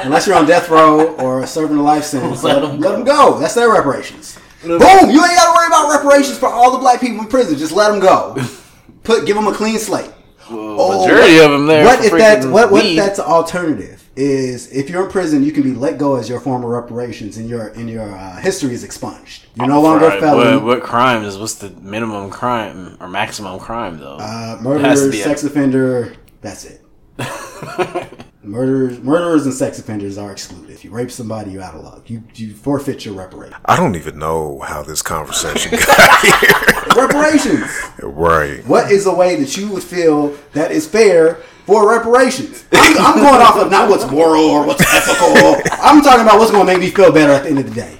[0.04, 3.38] Unless you're on death row or serving a life sentence, let, them, let them go.
[3.38, 4.38] That's their reparations.
[4.62, 4.78] Boom!
[4.78, 7.58] You ain't got to worry about reparations for all the black people in prison.
[7.58, 8.36] Just let them go.
[9.02, 10.10] Put give them a clean slate.
[10.48, 12.98] Oh, majority of them there What if that's freaking what, what weed.
[12.98, 14.03] if that's the alternative?
[14.16, 17.48] Is if you're in prison, you can be let go as your former reparations, and
[17.48, 19.46] your and your uh, history is expunged.
[19.56, 20.54] You're no longer a felon.
[20.56, 21.36] What, what crime is?
[21.36, 24.18] What's the minimum crime or maximum crime though?
[24.20, 26.12] Uh, It has murderer, to a- sex offender.
[26.42, 26.80] That's it.
[28.44, 30.68] Murderers, murderers, and sex offenders are excluded.
[30.70, 32.10] If you rape somebody, you're out of luck.
[32.10, 33.58] You you forfeit your reparations.
[33.64, 36.94] I don't even know how this conversation got here.
[36.94, 37.70] reparations.
[38.02, 38.62] right.
[38.66, 42.64] What is a way that you would feel that is fair for reparations?
[42.72, 45.56] I'm, I'm going off of not what's moral or what's ethical.
[45.82, 47.74] I'm talking about what's going to make me feel better at the end of the
[47.74, 47.98] day.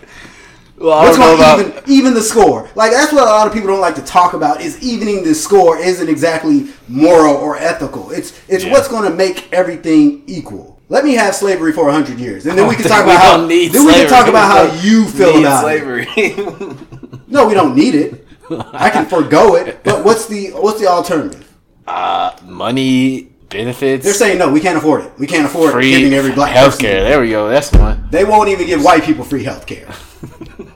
[0.77, 2.69] well, What's going to even even the score?
[2.75, 4.61] Like that's what a lot of people don't like to talk about.
[4.61, 8.11] Is evening the score isn't exactly moral or ethical.
[8.11, 8.73] It's it's Yeah.
[8.73, 10.73] what's going to make everything equal.
[10.91, 13.49] Let me have slavery for hundred years, and then we can talk about how then
[13.87, 15.79] we can talk about how you feel need about it.
[15.79, 16.77] slavery.
[17.27, 18.27] No, we don't need it.
[18.51, 21.41] I can forego it, but what's the what's the alternative?
[21.89, 24.05] uh, money benefits.
[24.05, 25.13] They're saying no, we can't afford it.
[25.19, 26.71] We can't afford free giving every black healthcare.
[26.71, 26.85] person.
[26.85, 27.49] There we go.
[27.49, 28.07] That's one.
[28.11, 29.89] They won't even give white people free health care.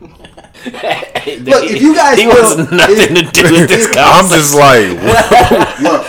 [1.29, 4.55] Look, Look, if you guys he feel- wants nothing to do with this I'm just
[4.55, 4.89] like,
[5.81, 6.07] Look,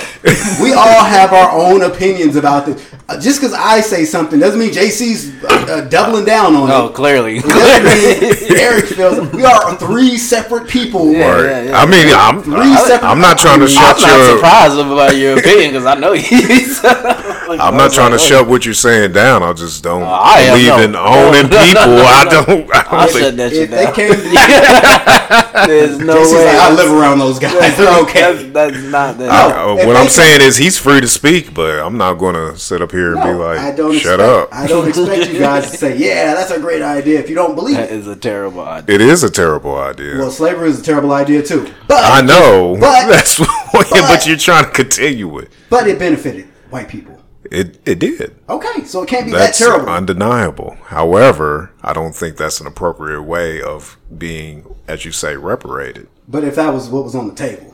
[0.62, 2.94] we all have our own opinions about this.
[3.08, 6.88] Uh, just because I say something doesn't mean JC's uh, uh, doubling down on Oh,
[6.90, 6.94] it.
[6.94, 7.38] clearly.
[7.38, 11.12] It doesn't mean Eric feels we are three separate people.
[11.12, 11.44] Yeah, right.
[11.46, 11.80] yeah, yeah.
[11.80, 14.36] I mean, I'm, Three separate- I'm not trying to I'm shut I'm not your.
[14.38, 16.80] surprised about your opinion because I know he's.
[16.84, 19.42] I'm not trying to shut what you're saying down.
[19.42, 20.84] I just don't I am, believe no.
[20.84, 21.88] in No, owning no, no, people.
[21.88, 22.30] no, I no.
[22.46, 22.72] don't.
[22.76, 23.94] I I'll don't shut think, that shit If they down.
[23.96, 24.30] came to
[25.68, 26.46] There's no JC's way.
[26.46, 27.78] like, I live around those guys.
[27.78, 28.20] They're okay.
[28.22, 29.30] That's, that's not that.
[29.30, 32.58] I- uh, what I'm saying is he's free to speak, but I'm not going to
[32.58, 34.50] sit up here and be like, I don't shut expect, up.
[34.52, 37.56] I don't expect you guys to say, "Yeah, that's a great idea." If you don't
[37.56, 38.96] believe that it, is a terrible idea.
[38.96, 40.18] It is a terrible idea.
[40.18, 41.72] well, slavery is a terrible idea too.
[41.88, 42.76] But I know.
[42.80, 45.52] but- That's what, but, but- you're trying to continue it.
[45.70, 47.22] but it benefited white people.
[47.52, 48.36] It it did.
[48.48, 49.90] Okay, so it can't be That's that terrible.
[49.90, 50.78] undeniable.
[50.86, 56.08] However, I don't think that's an appropriate way of being, as you say, reparated.
[56.28, 57.74] but if that was what was on the table,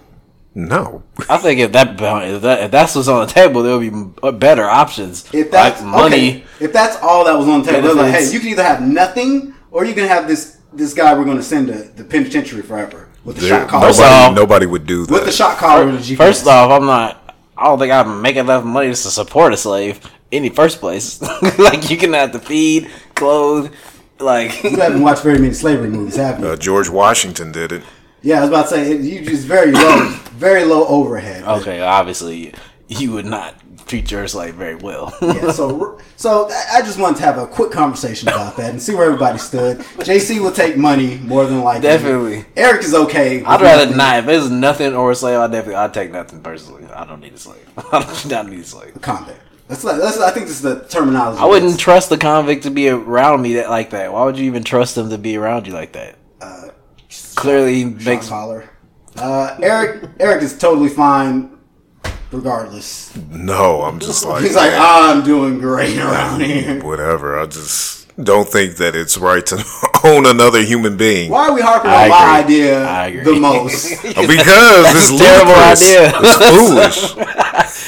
[0.53, 1.03] No.
[1.30, 4.32] I think if that if, that, if that's what's on the table, there would be
[4.38, 5.26] better options.
[5.34, 6.15] if that's like money.
[6.15, 8.63] okay, if that's all that was on the table, they're like, hey, you can either
[8.63, 12.03] have nothing or you can have this this guy we're going to send to the
[12.03, 13.88] penitentiary forever with the There- shot collar.
[13.88, 15.13] off- nobody, nobody would do that.
[15.13, 16.05] with the shot collar and.
[16.17, 17.24] First off, I'm not.
[17.58, 19.99] I don't think I make enough money just to support a slave.
[20.32, 21.22] in the first place.
[21.60, 23.74] like you can have to feed, clothe,
[24.20, 26.47] like You haven't watched very many slavery movies, have you?
[26.47, 27.84] Uh, George Washington did it.
[28.22, 31.43] Yeah, I was about to say it, you just very low, very low overhead.
[31.43, 32.53] okay, obviously
[32.88, 35.13] you would not treat your slave very well.
[35.21, 38.93] Yeah, so so I just wanted to have a quick conversation about that and see
[38.95, 39.79] where everybody stood.
[39.79, 41.81] JC will take money more than likely.
[41.81, 42.45] Definitely.
[42.55, 43.43] Eric is okay.
[43.43, 43.97] I'd rather nothing.
[43.97, 44.19] not.
[44.19, 46.86] If there's nothing or a slave, I definitely I'd take nothing personally.
[46.86, 47.67] I don't need a slave.
[47.77, 48.93] I don't, I don't need a slave.
[49.01, 49.39] Convict.
[49.67, 51.41] That's, like- that's I think this is the terminology.
[51.41, 54.13] I wouldn't trust the convict to be around me that like that.
[54.13, 56.17] Why would you even trust them to be around you like that?
[57.36, 58.69] Clearly he makes caller.
[59.17, 61.55] Uh, Eric Eric is totally fine,
[62.36, 63.15] regardless.
[63.31, 66.83] No, I'm just like, He's like, I'm doing great around here.
[66.83, 67.39] whatever.
[67.39, 69.63] I just don't think that it's right to
[70.03, 71.29] own another human being.
[71.31, 73.23] Why are we harping I on my idea I agree.
[73.33, 73.91] the most?
[74.05, 76.11] Uh, Because it's a terrible idea.
[76.15, 77.15] It's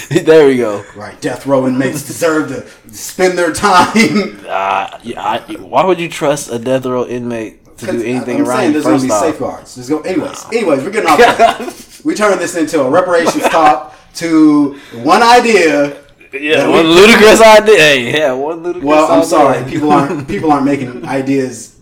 [0.09, 0.23] foolish.
[0.25, 0.83] there we go.
[0.95, 4.39] right, death row inmates deserve to spend their time.
[4.47, 8.47] Uh, yeah, I, why would you trust a death row inmate to do anything I'm
[8.47, 9.75] around saying there's gonna be off, safeguards.
[9.75, 12.03] There's go, anyways, anyways, we're getting off.
[12.03, 16.03] we turn this into a reparations talk to one idea.
[16.33, 17.77] yeah, one we- ludicrous idea.
[17.77, 18.85] Hey, yeah, one ludicrous.
[18.85, 19.29] Well, I'm idea.
[19.29, 21.79] sorry, people aren't people aren't making ideas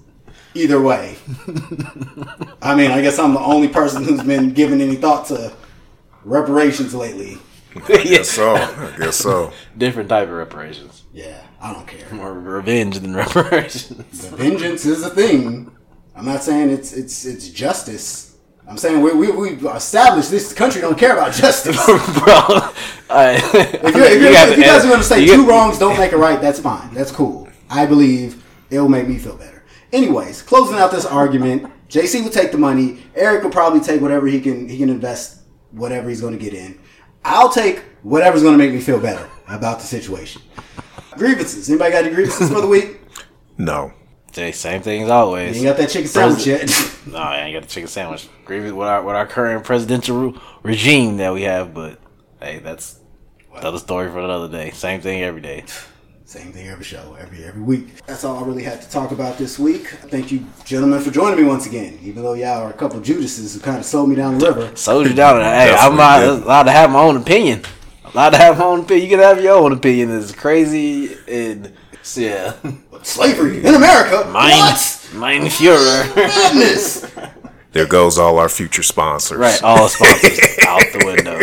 [0.54, 1.16] either way.
[2.62, 5.54] I mean, I guess I'm the only person who's been giving any thought to
[6.24, 7.38] reparations lately.
[7.90, 8.56] I guess so.
[8.56, 9.52] I guess so.
[9.78, 11.04] Different type of reparations.
[11.14, 12.10] Yeah, I don't care.
[12.14, 14.30] More revenge than reparations.
[14.30, 15.72] The vengeance is a thing.
[16.16, 18.35] I'm not saying it's it's it's justice.
[18.68, 21.76] I'm saying we we we established this country don't care about justice.
[21.86, 21.96] Bro,
[23.10, 25.98] I, If, you're, if, you're, if you guys are going to say two wrongs don't
[25.98, 26.94] make it right, that's fine.
[26.94, 27.48] That's cool.
[27.70, 29.64] I believe it will make me feel better.
[29.94, 33.04] Anyways, closing out this argument, JC will take the money.
[33.16, 35.42] Eric will probably take whatever he can he can invest
[35.72, 36.80] whatever he's going to get in.
[37.24, 40.42] I'll take whatever's going to make me feel better about the situation.
[41.12, 41.70] Grievances.
[41.70, 43.00] Anybody got any grievances for the week?
[43.58, 43.94] No.
[44.36, 45.56] Say same thing as always.
[45.56, 46.92] You ain't got that chicken sandwich yet.
[47.08, 48.28] No, I ain't got the chicken sandwich.
[48.44, 52.00] Agree with with our with our current presidential ru- regime that we have, but
[52.42, 53.00] hey, that's
[53.56, 54.72] another story for another day.
[54.72, 55.64] Same thing every day.
[56.26, 58.04] Same thing every show, every every week.
[58.08, 59.88] That's all I really had to talk about this week.
[59.88, 61.98] Thank you, gentlemen, for joining me once again.
[62.02, 64.48] Even though y'all are a couple of Judases who kind of sold me down the
[64.48, 64.76] river.
[64.76, 65.40] Sold you down.
[65.40, 66.44] Hey, I'm not did.
[66.44, 67.62] allowed to have my own opinion.
[68.04, 69.10] Allowed to have my own opinion.
[69.10, 70.12] You can have your own opinion.
[70.18, 71.72] It's crazy and
[72.14, 72.54] yeah.
[73.06, 74.28] Slavery in America.
[74.32, 75.10] Mine, What?
[75.14, 76.16] mine Führer.
[76.16, 77.06] Madness.
[77.72, 79.38] There goes all our future sponsors.
[79.38, 81.38] right, all sponsors out the window.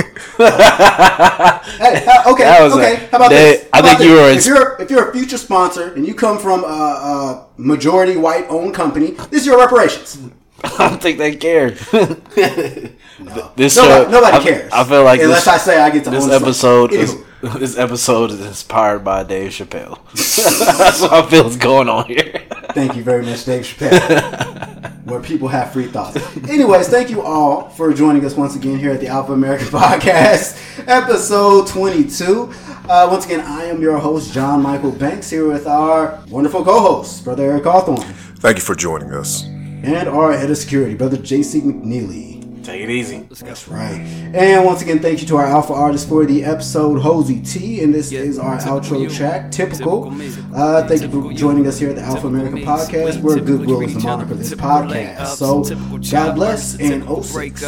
[1.78, 2.94] Hey, uh, okay, okay.
[2.94, 3.68] a- How about they- this?
[3.72, 4.28] I How think about you were.
[4.30, 8.16] If, ins- you're, if you're a future sponsor and you come from a, a majority
[8.16, 10.18] white owned company, this is your reparations.
[10.64, 11.70] I don't think they care.
[11.70, 13.52] No.
[13.56, 14.72] This nobody, show- nobody I- cares.
[14.72, 17.26] I feel like unless this- I say I get to This own episode is Anywho,
[17.58, 19.98] this episode is inspired by Dave Chappelle.
[20.78, 22.40] That's what I feel is going on here.
[22.70, 24.92] Thank you very much, Dave Chappelle.
[25.04, 26.16] where people have free thoughts.
[26.48, 30.56] Anyways, thank you all for joining us once again here at the Alpha American Podcast,
[30.86, 32.52] episode 22.
[32.88, 36.78] Uh, once again, I am your host, John Michael Banks, here with our wonderful co
[36.78, 38.02] host, Brother Eric Hawthorne,
[38.36, 39.42] Thank you for joining us.
[39.42, 42.31] and our head of security, Brother JC McNeely.
[42.62, 43.26] Take it easy.
[43.30, 44.00] That's right.
[44.34, 47.82] And once again, thank you to our alpha artist for the episode, Hosey T.
[47.82, 49.10] And this Yeah, is our typical outro you.
[49.10, 50.10] track, typical.
[50.10, 50.54] Typical.
[50.56, 51.36] Uh, thank you Typical for you.
[51.38, 52.64] joining us here at the Alpha Typical American me.
[52.64, 55.26] Podcast, Sweet, where typical goodwill treat is the each moniker of this podcast.
[55.36, 57.62] So, God bless childbirths, and typical 06.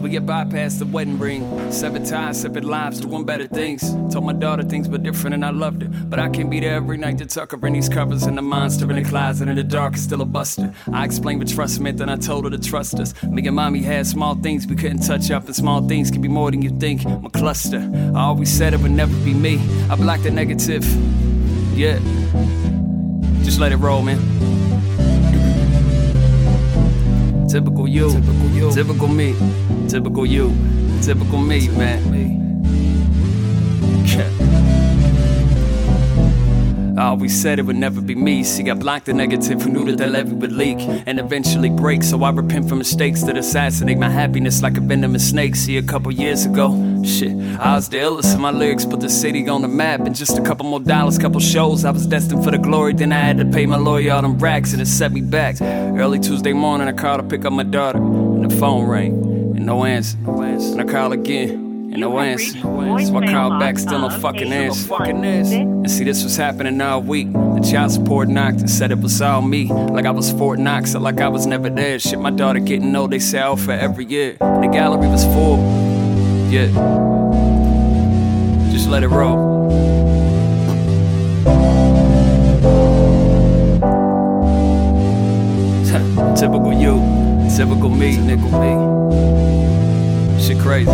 [0.00, 3.90] We get bypassed the wedding ring, seven times, separate lives, doing better things.
[4.12, 5.88] Told my daughter things were different and I loved her.
[5.88, 8.42] But I can't be there every night to tuck her in these covers and the
[8.42, 10.72] monster in the closet in the dark is still a buster.
[10.92, 13.20] I explained what trust meant, then I told her to trust us.
[13.22, 16.28] Me and mommy had small things we couldn't touch up, and small things can be
[16.28, 17.04] more than you think.
[17.04, 17.80] I'm cluster.
[18.14, 19.58] I always said it would never be me.
[19.90, 20.84] I blocked the negative.
[21.76, 21.98] Yeah.
[23.44, 24.18] Just let it roll, man.
[27.50, 29.34] Typical you, typical you, typical me,
[29.90, 30.54] typical you,
[31.02, 32.00] typical me, man.
[37.00, 38.44] I always said it would never be me.
[38.44, 42.02] See, I blocked the negative who knew that the levee would leak and eventually break.
[42.02, 45.56] So I repent for mistakes that assassinate my happiness like a venomous snake.
[45.56, 46.70] See, a couple years ago,
[47.02, 50.00] shit, I was the illest in my lyrics, put the city on the map.
[50.00, 52.92] And just a couple more dollars, couple shows, I was destined for the glory.
[52.92, 55.60] Then I had to pay my lawyer all them racks and it set me back.
[55.62, 59.29] Early Tuesday morning, I called to pick up my daughter, and the phone rang,
[59.70, 60.18] no answer.
[60.26, 61.50] And I call again.
[61.92, 62.58] And no answer.
[62.58, 64.94] So I call back, still no fucking answer.
[65.04, 67.32] And see, this was happening all week.
[67.32, 69.66] The child support knocked and said it was all me.
[69.66, 72.00] Like I was Fort Knox, or like I was never there.
[72.00, 74.32] Shit, my daughter getting old, they sell for every year.
[74.40, 75.58] The gallery was full.
[76.50, 76.66] Yeah.
[78.72, 79.60] Just let it roll.
[86.36, 87.00] Typical you,
[87.56, 89.09] typical me, nigga me.
[90.62, 90.90] Crazy.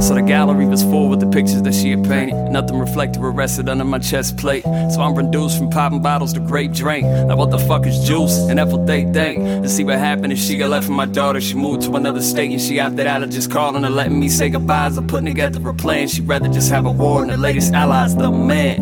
[0.00, 2.34] So the gallery was full with the pictures that she had painted.
[2.50, 4.64] Nothing reflected or rested under my chest plate.
[4.64, 7.06] So I'm reduced from popping bottles to grape drink.
[7.06, 8.36] Now what the fuck is juice?
[8.36, 9.38] And that's what they think.
[9.38, 11.40] And see what happened if she got left from my daughter.
[11.40, 14.28] She moved to another state and she opted out of just calling her, letting me
[14.28, 14.98] say goodbyes.
[14.98, 16.08] I'm putting together a plan.
[16.08, 18.80] She'd rather just have a war and the latest allies, the man.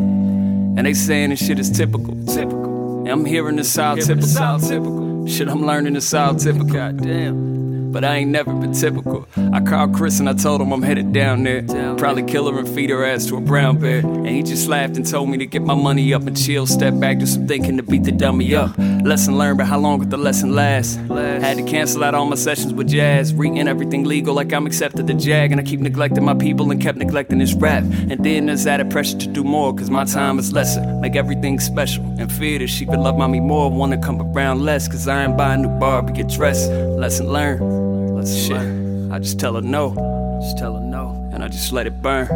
[0.78, 3.00] And they saying this shit is typical, typical.
[3.00, 5.26] And I'm hearing this all typical, typical.
[5.26, 6.66] Shit, I'm learning this all typical.
[6.66, 7.59] Goddamn.
[7.92, 9.26] But I ain't never been typical.
[9.52, 11.62] I called Chris and I told him I'm headed down there.
[11.96, 13.98] Probably kill her and feed her ass to a brown bear.
[13.98, 16.66] And he just laughed and told me to get my money up and chill.
[16.66, 18.76] Step back, do some thinking to beat the dummy up.
[18.78, 20.96] Lesson learned, but how long would the lesson last?
[21.08, 23.34] Had to cancel out all my sessions with jazz.
[23.34, 25.50] Reading everything legal like I'm accepted the jag.
[25.50, 27.82] And I keep neglecting my people and kept neglecting this rap.
[27.82, 30.84] And then there's added pressure to do more, cause my time is lesser.
[31.00, 32.04] Make everything special.
[32.18, 33.70] And fear that she could love mommy more.
[33.70, 36.70] Wanna come around less, cause I ain't buying new Barbie, get dressed.
[36.70, 37.79] Lesson learned.
[38.20, 39.10] Let's shit.
[39.10, 39.94] I just tell her no.
[40.42, 41.30] Just tell her no.
[41.32, 42.28] And I just let it burn.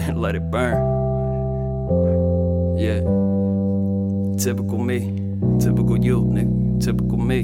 [0.00, 0.82] And let it burn.
[2.76, 3.02] Yeah.
[4.36, 4.98] Typical me.
[5.60, 6.82] Typical you, nigga.
[6.82, 7.42] Typical me.